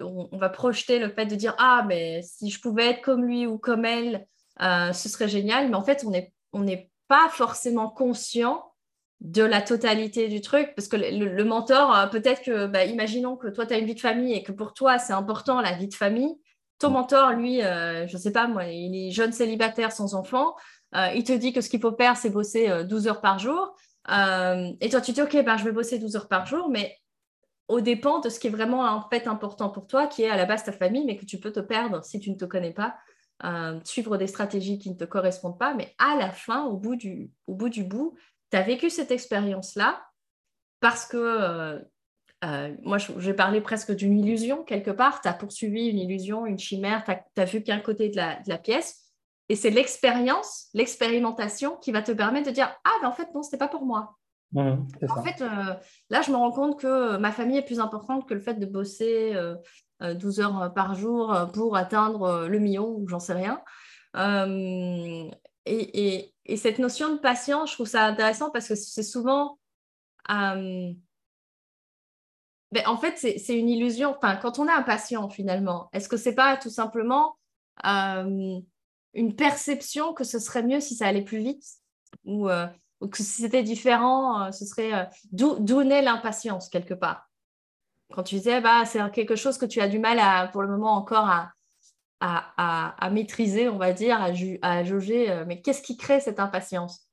[0.00, 3.46] on, va projeter le fait de dire ah mais si je pouvais être comme lui
[3.46, 4.26] ou comme elle,
[4.62, 5.68] euh, ce serait génial.
[5.68, 6.04] Mais en fait,
[6.52, 8.64] on n'est pas forcément conscient
[9.20, 13.66] de la totalité du truc parce que le, mentor, peut-être que, bah, imaginons que toi
[13.66, 15.94] tu as une vie de famille et que pour toi c'est important la vie de
[15.94, 16.36] famille.
[16.78, 20.54] Ton mentor, lui, je ne sais pas moi, il est jeune célibataire sans enfant.
[20.94, 23.38] Euh, il te dit que ce qu'il faut faire, c'est bosser 12 euh, heures par
[23.38, 23.74] jour.
[24.10, 26.68] Euh, et toi, tu te dis, OK, ben, je vais bosser 12 heures par jour,
[26.70, 26.96] mais
[27.68, 30.36] au dépend de ce qui est vraiment en fait important pour toi, qui est à
[30.36, 32.72] la base ta famille, mais que tu peux te perdre si tu ne te connais
[32.72, 32.96] pas,
[33.84, 35.74] suivre des stratégies qui ne te correspondent pas.
[35.74, 38.14] Mais à la fin, au bout du, au bout, du bout,
[38.50, 40.02] tu as vécu cette expérience-là
[40.80, 41.84] parce que
[42.82, 45.20] moi, je, vais parler presque d'une illusion quelque part.
[45.20, 49.08] Tu as poursuivi une illusion, une chimère, tu as, vu qu'un côté de la pièce.
[49.48, 53.42] Et c'est l'expérience, l'expérimentation qui va te permettre de dire Ah, ben en fait, non,
[53.42, 54.17] ce n'était pas pour moi.
[54.52, 55.74] Mmh, en fait, euh,
[56.08, 58.66] là, je me rends compte que ma famille est plus importante que le fait de
[58.66, 59.32] bosser
[60.00, 63.62] 12 euh, euh, heures par jour pour atteindre le million ou j'en sais rien.
[65.66, 69.58] Et, et, cette notion de patience, je trouve ça intéressant parce que c'est souvent.
[72.70, 74.14] Ben, en fait, c'est une illusion.
[74.16, 77.36] Enfin, quand on est impatient, finalement, est-ce que c'est pas tout simplement
[77.84, 81.64] une perception que ce serait mieux si ça allait plus vite
[82.24, 82.48] ou,
[83.02, 87.28] euh, que si c'était différent, euh, ce serait euh, d'où naît l'impatience quelque part.
[88.12, 90.68] Quand tu disais, bah, c'est quelque chose que tu as du mal à, pour le
[90.68, 91.52] moment encore à,
[92.20, 94.30] à, maîtriser, on va dire, à,
[94.62, 97.06] à jauger, mais qu'est-ce qui crée cette impatience?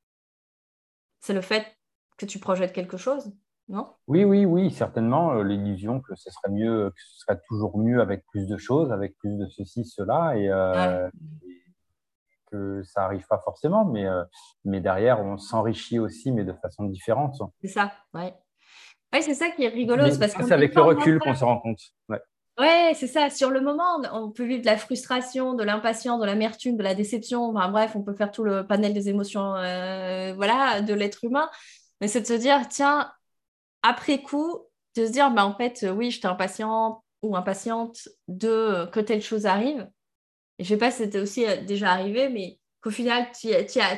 [1.20, 1.78] C'est le fait
[2.18, 3.34] que tu projettes quelque chose
[3.68, 3.88] non?
[4.08, 5.42] Oui, oui, oui, certainement.
[5.42, 9.18] L'illusion que ce serait mieux, que ce serait toujours mieux avec plus de choses, avec
[9.18, 10.38] plus de ceci, cela.
[10.38, 10.50] Et,
[12.84, 14.24] ça n'arrive pas forcément, mais, euh,
[14.64, 17.36] mais derrière, on s'enrichit aussi, mais de façon différente.
[17.62, 18.34] C'est ça, ouais.
[19.14, 20.10] Ouais, c'est ça qui est rigolo.
[20.10, 21.80] C'est avec le recul qu'on se rend compte.
[22.10, 22.20] Ouais.
[22.60, 23.30] Ouais, c'est ça.
[23.30, 26.96] Sur le moment, on peut vivre de la frustration, de l'impatience, de l'amertume, de la
[26.96, 27.50] déception.
[27.50, 31.50] Enfin, bref, on peut faire tout le panel des émotions euh, voilà, de l'être humain.
[32.00, 33.12] Mais c'est de se dire, tiens,
[33.84, 34.60] après coup,
[34.96, 39.46] de se dire, bah, en fait, oui, j'étais impatiente ou impatiente de que telle chose
[39.46, 39.90] arrive
[40.60, 43.50] je ne sais pas si c'était aussi euh, déjà arrivé, mais qu'au final, tu,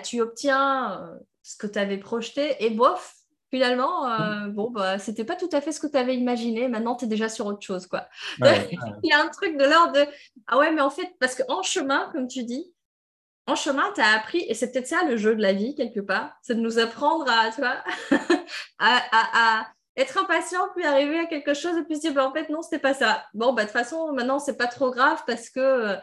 [0.03, 3.16] tu, obtiens euh, ce que tu avais projeté et bof,
[3.51, 4.51] finalement, euh, mm.
[4.53, 6.68] bon, bah, c'était pas tout à fait ce que tu avais imaginé.
[6.68, 7.88] Maintenant, tu es déjà sur autre chose.
[7.88, 8.08] Quoi.
[8.39, 10.05] Il y a un truc de l'ordre de
[10.47, 12.74] Ah ouais, mais en fait, parce qu'en chemin, comme tu dis,
[13.45, 16.01] en chemin, tu as appris, et c'est peut-être ça le jeu de la vie, quelque
[16.01, 17.82] part, c'est de nous apprendre à, tu vois,
[18.80, 22.49] à, être impatient, puis arriver à quelque chose et puis se dire, bah, en fait,
[22.49, 23.26] non, c'était pas ça.
[23.34, 25.95] Bon, bah, de toute façon, maintenant, c'est pas trop grave parce que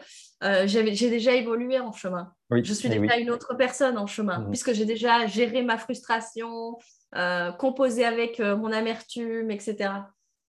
[0.45, 2.33] euh, j'ai déjà évolué en chemin.
[2.51, 4.49] je suis eh déjà une autre personne en chemin, mhm.
[4.49, 6.77] puisque j'ai déjà géré ma frustration,
[7.15, 9.91] euh, composé avec euh, mon amertume, etc.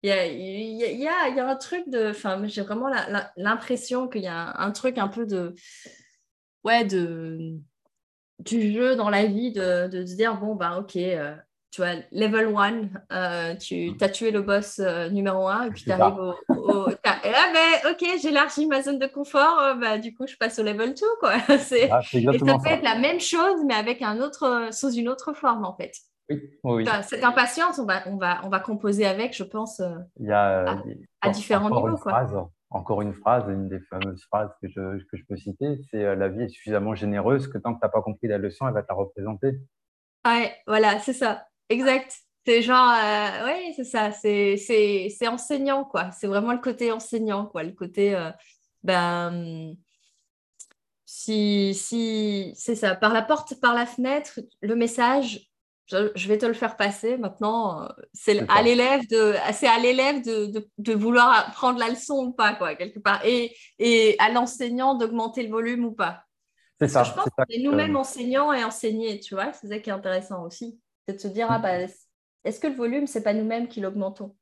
[0.03, 2.11] Il y a, il y a, il y a un truc de.
[2.11, 2.89] Enfin, j'ai vraiment
[3.35, 5.55] l'impression qu'il y a un, truc un peu de.
[6.63, 7.57] Ouais, de.
[8.39, 10.97] Du jeu dans la vie, de, de se dire bon, ben, ok,
[11.71, 15.83] tu vois, level 1, euh, tu as tué le boss euh, numéro 1 et puis
[15.83, 16.87] tu arrives au.
[16.87, 20.63] là, ben, ok, j'élargis ma zone de confort, euh, bah, du coup, je passe au
[20.63, 21.05] level 2.
[21.19, 21.39] Quoi.
[21.59, 21.89] C'est...
[21.91, 25.33] Ah, et ça peut être la même chose, mais avec un autre, sous une autre
[25.33, 25.91] forme, en fait.
[26.31, 26.85] Oui, oui.
[27.03, 29.81] cette impatience, on va, on, va, on va composer avec, je pense,
[30.19, 30.77] Il y a,
[31.21, 31.97] à, différents niveaux.
[31.97, 32.11] Quoi.
[32.11, 32.35] Phrase,
[32.69, 36.29] encore une phrase, une des fameuses phrases que je, que je peux citer, c'est la
[36.29, 38.83] vie est suffisamment généreuse que tant que tu n'as pas compris la leçon, elle va
[38.83, 39.59] te la représenter.
[40.25, 41.45] Ouais, voilà, c'est ça.
[41.69, 42.13] Exact.
[42.45, 46.11] C'est genre, euh, oui, c'est ça, c'est enseignant, quoi.
[46.11, 47.63] C'est vraiment le côté enseignant, quoi.
[47.63, 48.31] Le côté, euh,
[48.81, 49.75] ben,
[51.05, 55.47] si, si c'est ça, par la porte, par la fenêtre, le message,
[55.87, 57.17] je, vais te le faire passer.
[57.17, 62.25] Maintenant, euh, c'est à l'élève de, c'est à l'élève de, de, vouloir prendre la leçon
[62.25, 66.23] ou pas, quoi, quelque part, et, et à l'enseignant d'augmenter le volume ou pas.
[66.79, 67.03] C'est ça.
[67.03, 70.45] Je pense que c'est nous-mêmes enseignants et enseignés, tu vois, c'est ça qui est intéressant
[70.45, 70.79] aussi.
[71.09, 71.79] C'est de se dire, ah, bah,
[72.43, 74.35] est-ce que le volume, c'est pas nous-mêmes qui l'augmentons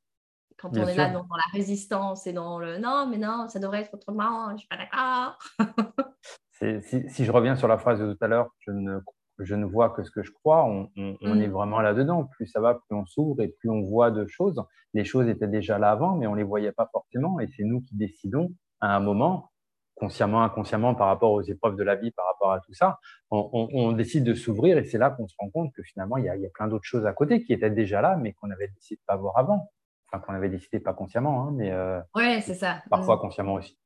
[0.58, 3.84] quand on est là dans, la résistance et dans le non, mais non, ça devrait
[3.84, 5.38] être autrement, je suis pas d'accord.
[6.82, 9.00] si, si, je reviens sur la phrase de tout à l'heure, je ne,
[9.40, 11.52] je ne vois que ce que je crois, on, on, est mm.
[11.52, 12.26] vraiment là-dedans.
[12.26, 14.62] Plus ça va, plus on s'ouvre et plus on voit de choses.
[14.94, 17.40] Les choses étaient déjà là avant, mais on ne les voyait pas forcément.
[17.40, 18.52] Et c'est nous qui décidons
[18.82, 19.52] à un moment
[19.98, 23.00] consciemment, inconsciemment, par rapport aux épreuves de la vie, par rapport à tout ça,
[23.32, 26.30] on, décide de s'ouvrir et c'est là qu'on se rend compte que finalement, il y
[26.30, 29.06] a, plein d'autres choses à côté qui étaient déjà là, mais qu'on avait décidé de
[29.06, 29.72] pas voir avant.
[30.10, 32.82] Enfin, qu'on avait décidé pas consciemment, hein, mais euh, ouais, c'est ça.
[32.90, 33.78] Parfois consciemment aussi.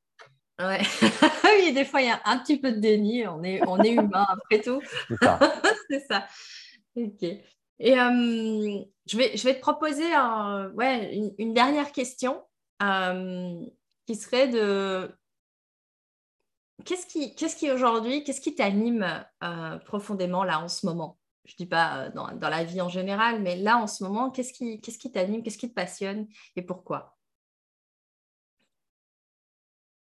[0.59, 0.81] Ouais.
[1.59, 3.25] oui, des fois, il y a un petit peu de déni.
[3.27, 4.81] On est, on est humain après tout.
[5.07, 5.39] C'est ça.
[5.89, 6.27] c'est ça.
[6.95, 7.23] Ok.
[7.23, 10.05] Et euh, je, vais, je vais te proposer
[10.75, 12.43] ouais, une, dernière question
[12.83, 13.55] euh,
[14.05, 15.09] qui serait de
[16.85, 19.05] qu'est-ce qui, qu'est-ce qui aujourd'hui, qu'est-ce qui t'anime
[19.43, 21.17] euh, profondément là en ce moment?
[21.45, 24.29] Je ne dis pas euh, dans, la vie en général, mais là en ce moment,
[24.29, 27.17] qu'est-ce qui, qu'est-ce qui t'anime, qu'est-ce qui te passionne et pourquoi?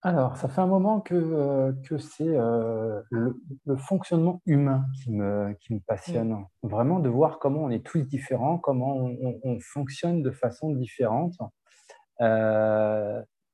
[0.03, 3.39] Alors, ça fait un moment que, euh, que c'est le,
[3.77, 6.31] fonctionnement humain qui me, qui me passionne.
[6.31, 6.47] Mmh.
[6.63, 11.37] Vraiment de voir comment on est tous différents, comment on, fonctionne de façon différente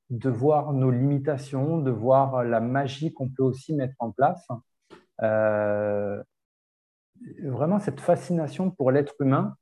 [0.10, 4.47] de voir nos limitations, de voir la magie qu'on peut aussi mettre en place.
[5.22, 6.22] Euh,
[7.43, 9.55] vraiment cette fascination pour l'être humain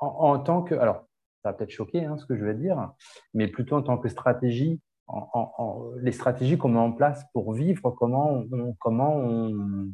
[0.00, 1.06] en, tant que, alors
[1.42, 2.92] ça va peut-être choquer hein, ce que je vais dire,
[3.32, 4.80] mais plutôt en tant que stratégie,
[5.96, 9.90] les stratégies qu'on met en place pour vivre, comment on, comment on,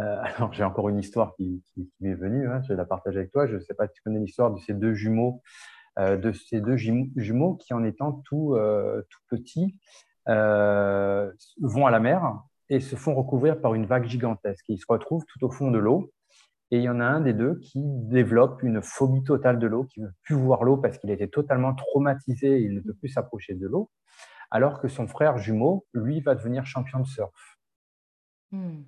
[0.00, 1.62] euh, alors j'ai encore une histoire qui,
[2.00, 3.46] m'est venue, hein, je vais la partager avec toi.
[3.46, 5.42] Je ne sais pas si tu connais l'histoire de ces deux jumeaux
[5.98, 9.76] de ces deux jumeaux qui, en étant tout, euh, tout petits,
[10.28, 14.64] euh, vont à la mer et se font recouvrir par une vague gigantesque.
[14.68, 16.12] Ils se retrouvent tout au fond de l'eau.
[16.70, 19.84] Et il y en a un des deux qui développe une phobie totale de l'eau,
[19.84, 22.92] qui ne veut plus voir l'eau parce qu'il été totalement traumatisé et il ne peut
[22.92, 23.90] plus s'approcher de l'eau,
[24.50, 27.58] alors que son frère jumeau, lui, va devenir champion de surf.
[28.52, 28.82] Hmm.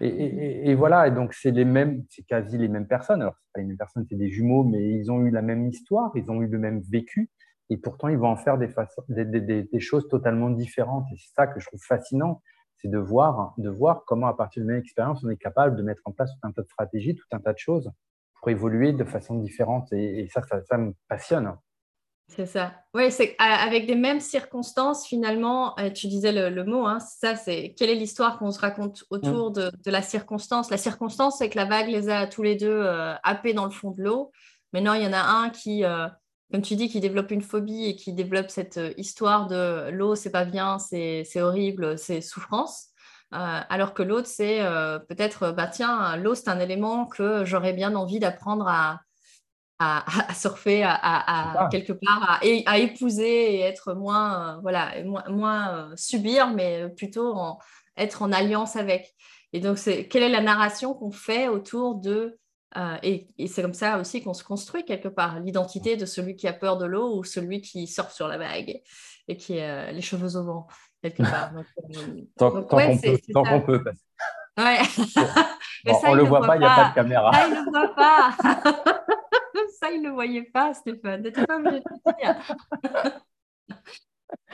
[0.00, 3.22] Et, voilà, et donc c'est les mêmes, c'est quasi les mêmes personnes.
[3.22, 5.68] Alors, c'est pas les mêmes personnes, c'est des jumeaux, mais ils ont eu la même
[5.68, 7.30] histoire, ils ont eu le même vécu,
[7.70, 11.06] et pourtant ils vont en faire des, choses totalement différentes.
[11.12, 12.42] Et c'est ça que je trouve fascinant,
[12.76, 15.82] c'est de voir, de voir comment, à partir de même expérience, on est capable de
[15.82, 17.90] mettre en place tout un tas de stratégies, tout un tas de choses
[18.40, 19.92] pour évoluer de façon différente.
[19.92, 21.54] Et, ça, ça me passionne.
[22.36, 22.74] C'est ça.
[22.94, 27.74] Oui, c'est avec des mêmes circonstances, finalement, euh, tu disais le, mot, hein, ça, c'est
[27.76, 29.54] quelle est l'histoire qu'on se raconte autour mm.
[29.84, 30.70] de, la circonstance?
[30.70, 33.72] La circonstance, c'est que la vague les a tous les deux euh, happés dans le
[33.72, 34.30] fond de l'eau.
[34.72, 36.06] Maintenant, il y en a un qui, euh,
[36.52, 40.30] comme tu dis, qui développe une phobie et qui développe cette histoire de l'eau, c'est
[40.30, 42.90] pas bien, c'est horrible, c'est souffrance.
[43.32, 44.60] alors que l'autre, c'est
[45.08, 49.00] peut-être, bah, tiens, l'eau, c'est un élément que j'aurais bien envie d'apprendre à,
[49.80, 54.92] à, surfer, à, quelque part, à, épouser et être moins, euh, voilà,
[55.30, 57.34] moins, euh, subir, mais plutôt
[57.96, 59.14] être en alliance avec.
[59.54, 62.38] Et donc, c'est quelle est la narration qu'on fait autour de
[62.76, 66.46] euh, et, c'est comme ça aussi qu'on se construit quelque part, l'identité de celui qui
[66.46, 68.80] a peur de l'eau ou celui qui surfe sur la vague
[69.26, 70.68] et qui a les cheveux au vent,
[71.02, 71.50] quelque part.
[72.36, 73.92] tant qu'on peut, peut.
[74.56, 74.78] Ouais.
[76.04, 77.30] on ne le voit pas, il n'y a pas de caméra.
[77.34, 79.00] Ah, il ne le voit pas.
[79.78, 81.22] Ça, il ne le voyait pas, Stéphane.
[81.22, 82.56] Tu pas obligé de le dire.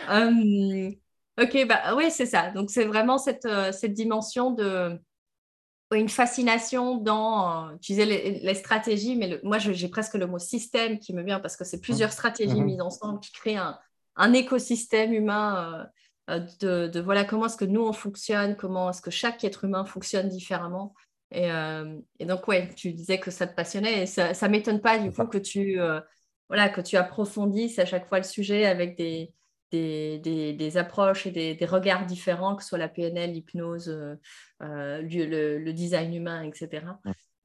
[0.08, 0.94] Hum,
[1.40, 2.50] ok, bah oui, c'est ça.
[2.50, 4.98] Donc, c'est vraiment cette, euh, cette dimension de,
[5.94, 10.98] une fascination dans, euh, tu disais les, stratégies, mais moi j'ai presque le mot système
[10.98, 12.64] qui me vient parce que c'est plusieurs stratégies mhm.
[12.64, 13.58] mises ensemble qui créent
[14.16, 15.88] un, écosystème humain
[16.28, 19.64] euh, euh, de, voilà comment est-ce que nous on fonctionne, comment est-ce que chaque être
[19.64, 20.94] humain fonctionne différemment.
[21.32, 25.10] Et, donc ouais, tu disais que ça te passionnait et ça, ne m'étonne pas du
[25.10, 25.78] coup que tu
[26.48, 29.34] voilà que tu approfondisses à chaque fois le sujet avec des
[29.72, 34.14] des, approches et des, regards différents, que ce soit la PNL, l'hypnose, euh,
[34.62, 36.84] euh, le, design humain, etc.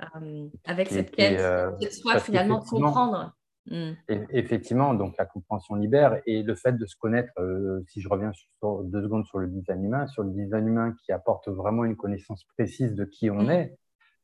[0.02, 3.34] Euh, avec cette quête de soi, finalement, comprendre.
[3.68, 3.92] Hmm.
[4.32, 7.32] Effectivement, donc la compréhension libère et le fait de se connaître,
[7.88, 11.12] si je reviens sur, deux secondes sur le design humain, sur le design humain qui
[11.12, 13.52] apporte vraiment une connaissance précise de qui on hmm.
[13.52, 13.78] est,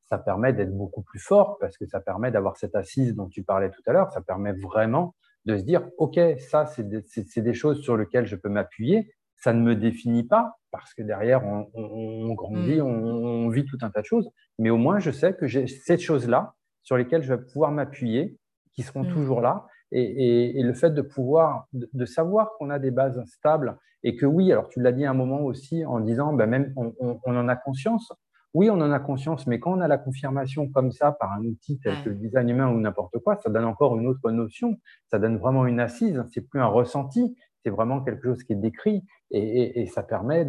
[0.09, 3.43] ça permet d'être beaucoup plus fort parce que ça permet d'avoir cette assise dont tu
[3.43, 5.15] parlais tout à l'heure, ça permet vraiment
[5.45, 9.13] de se dire, OK, ça, c'est des, choses sur lesquelles je peux m'appuyer.
[9.37, 12.85] Ça ne me définit pas parce que derrière, on, grandit, mm.
[12.85, 14.29] on, vit tout un tas de choses.
[14.59, 18.37] Mais au moins, je sais que j'ai ces choses-là sur lesquelles je vais pouvoir m'appuyer,
[18.77, 19.13] qui seront mm.
[19.13, 19.67] toujours là.
[19.91, 24.51] Et, le fait de pouvoir, de, savoir qu'on a des bases stables et que oui,
[24.51, 27.55] alors tu l'as dit à un moment aussi en disant, ben même on, en a
[27.55, 28.11] conscience,
[28.53, 31.43] oui, on en a conscience, mais quand on a la confirmation comme ça par un
[31.43, 34.77] outil tel que le design humain ou n'importe quoi, ça donne encore une autre notion,
[35.09, 38.57] ça donne vraiment une assise, c'est plus un ressenti, c'est vraiment quelque chose qui est
[38.57, 40.45] décrit et, ça permet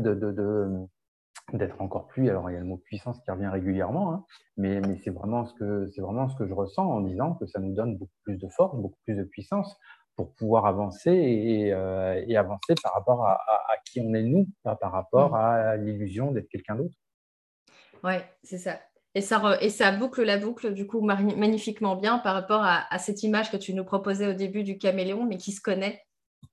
[1.53, 4.24] d'être encore plus, alors il y a le mot puissance qui revient régulièrement, hein,
[4.57, 7.74] mais, c'est vraiment, ce que, vraiment ce que je ressens en disant que ça nous
[7.74, 9.76] donne beaucoup plus de force, beaucoup plus de puissance
[10.16, 14.76] pour pouvoir avancer et, euh, avancer par rapport à, à, qui on est nous, pas
[14.76, 15.36] par rapport mmh.
[15.36, 16.94] à l'illusion d'être quelqu'un d'autre.
[18.05, 18.78] Oui, c'est ça.
[19.14, 23.22] Et ça, et ça boucle la boucle, du coup, magnifiquement bien par rapport à, cette
[23.22, 26.05] image que tu nous proposais au début du caméléon, mais qui se connaît,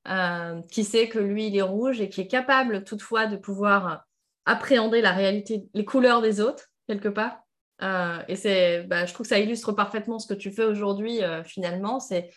[0.08, 4.06] euh, qui sait que lui, il est rouge et qui est capable toutefois de pouvoir
[4.46, 7.40] appréhender la réalité, les couleurs des autres, quelque part.
[7.82, 11.24] Euh, et c'est, bah, je trouve que ça illustre parfaitement ce que tu fais aujourd'hui,
[11.24, 12.00] euh, finalement.
[12.00, 12.30] C'est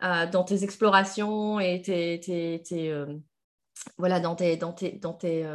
[0.00, 2.60] dans tes explorations et tes,
[3.96, 5.46] voilà, dans tes, dans tes, dans tes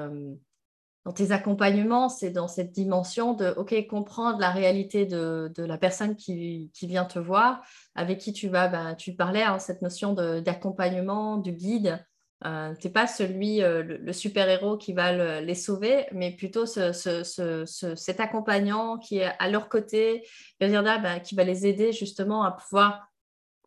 [1.05, 6.15] dans tes accompagnements, c'est dans cette dimension de OK, comprendre la réalité de, la personne
[6.15, 7.61] qui, vient te voir,
[7.95, 12.05] avec qui tu vas, ben, tu parlais, hein, cette notion d'accompagnement, du guide.
[12.45, 18.19] Euh, tu n'es pas celui, euh, le, super-héros qui va les sauver, mais plutôt cet
[18.19, 20.23] accompagnant qui est à leur côté,
[20.59, 23.07] ben, qui va les aider justement à pouvoir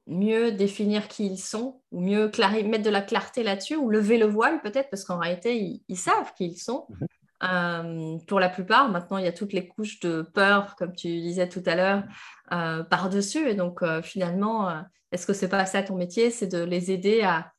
[0.06, 2.30] mieux définir qui ils sont, ou mieux
[2.64, 5.98] mettre de la clarté là-dessus, ou lever le voile peut-être, parce qu'en réalité, ils, ils,
[5.98, 6.86] savent qui ils sont.
[6.88, 7.06] Mhm.
[7.44, 11.08] Euh, pour la plupart, maintenant, il y a toutes les couches de peur, comme tu
[11.08, 12.04] disais tout à l'heure,
[12.52, 13.48] euh, par-dessus.
[13.48, 17.51] Et donc, finalement, est-ce que c'est pas ça ton métier C'est de les aider à,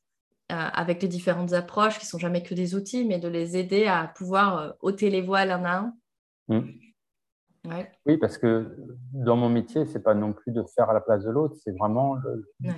[0.48, 4.12] avec les différentes approches qui sont jamais que des outils, mais de les aider à
[4.14, 5.94] pouvoir ôter les voiles un à un
[6.48, 6.60] mmh.
[8.04, 8.76] Oui, parce que
[9.12, 11.72] dans mon métier, c'est pas non plus de faire à la place de l'autre, c'est
[11.72, 12.18] vraiment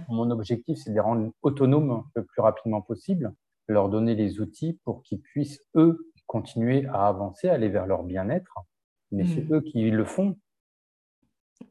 [0.09, 3.35] mon objectif, c'est de les rendre autonomes le plus rapidement possible,
[3.67, 8.55] leur donner les outils pour qu'ils puissent, eux, continuer à avancer, aller vers leur bien-être.
[9.11, 9.55] Mais c'est hmm.
[9.55, 10.37] eux qui le font.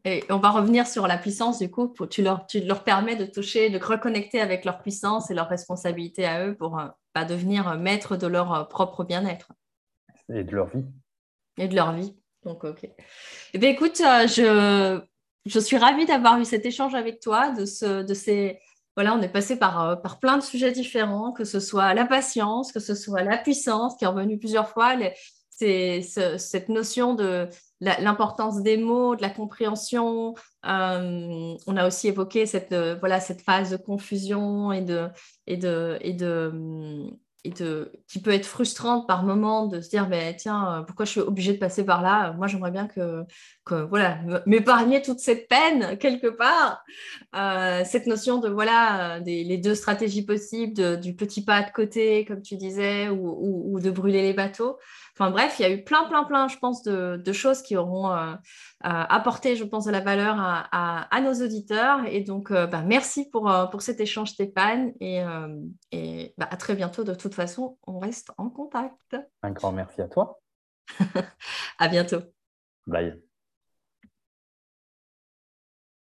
[0.04, 3.26] Et on va revenir sur la puissance, du coup, tu, leur, tu leur permets de
[3.26, 7.78] toucher, de reconnecter avec leur puissance et leur responsabilité à eux pour euh, pas devenir
[7.78, 9.52] maître de leur euh, propre bien-être.
[10.34, 10.86] Et de leur vie.
[11.58, 12.16] Et de leur vie.
[12.44, 12.88] Donc, ok.
[13.54, 15.02] Eh bien, écoute, euh, je,
[15.46, 18.60] je suis ravie d'avoir eu cet échange avec toi, de, ce, de ces,
[18.96, 22.06] voilà, on est passé par, euh, par plein de sujets différents, que ce soit la
[22.06, 24.96] patience, que ce soit la puissance, qui est revenue plusieurs fois,
[25.50, 27.48] c'est cette notion de
[27.82, 30.34] l'importance des mots, de la compréhension.
[30.66, 35.08] Euh, on a aussi évoqué cette, euh, voilà, cette phase de confusion et de,
[35.48, 36.52] et de, et de,
[37.44, 41.12] et de, qui peut être frustrante par moment de se dire mais tiens pourquoi je
[41.12, 42.34] suis obligée de passer par là?
[42.34, 43.24] Moi j'aimerais bien que,
[43.66, 44.18] que voilà
[44.48, 46.84] m'épargner toute cette peine quelque part
[47.36, 52.26] euh, cette notion de voilà des, les deux stratégies possibles du petit pas de côté
[52.26, 54.80] comme tu disais ou, ou de brûler les bateaux
[55.18, 58.12] Enfin bref, il y a eu plein, plein, plein, je pense, de, choses qui auront
[58.12, 58.36] euh, euh,
[58.82, 62.02] apporté, je pense, de la valeur à, nos auditeurs.
[62.08, 64.92] Et donc, euh, bah, merci pour, pour cet échange, Stéphane.
[65.00, 65.22] Et,
[65.92, 67.06] et bah, à très bientôt.
[67.06, 69.16] De toute façon, on reste en contact.
[69.42, 70.40] Un grand merci à toi.
[71.80, 72.20] à bientôt.
[72.86, 73.25] Bye.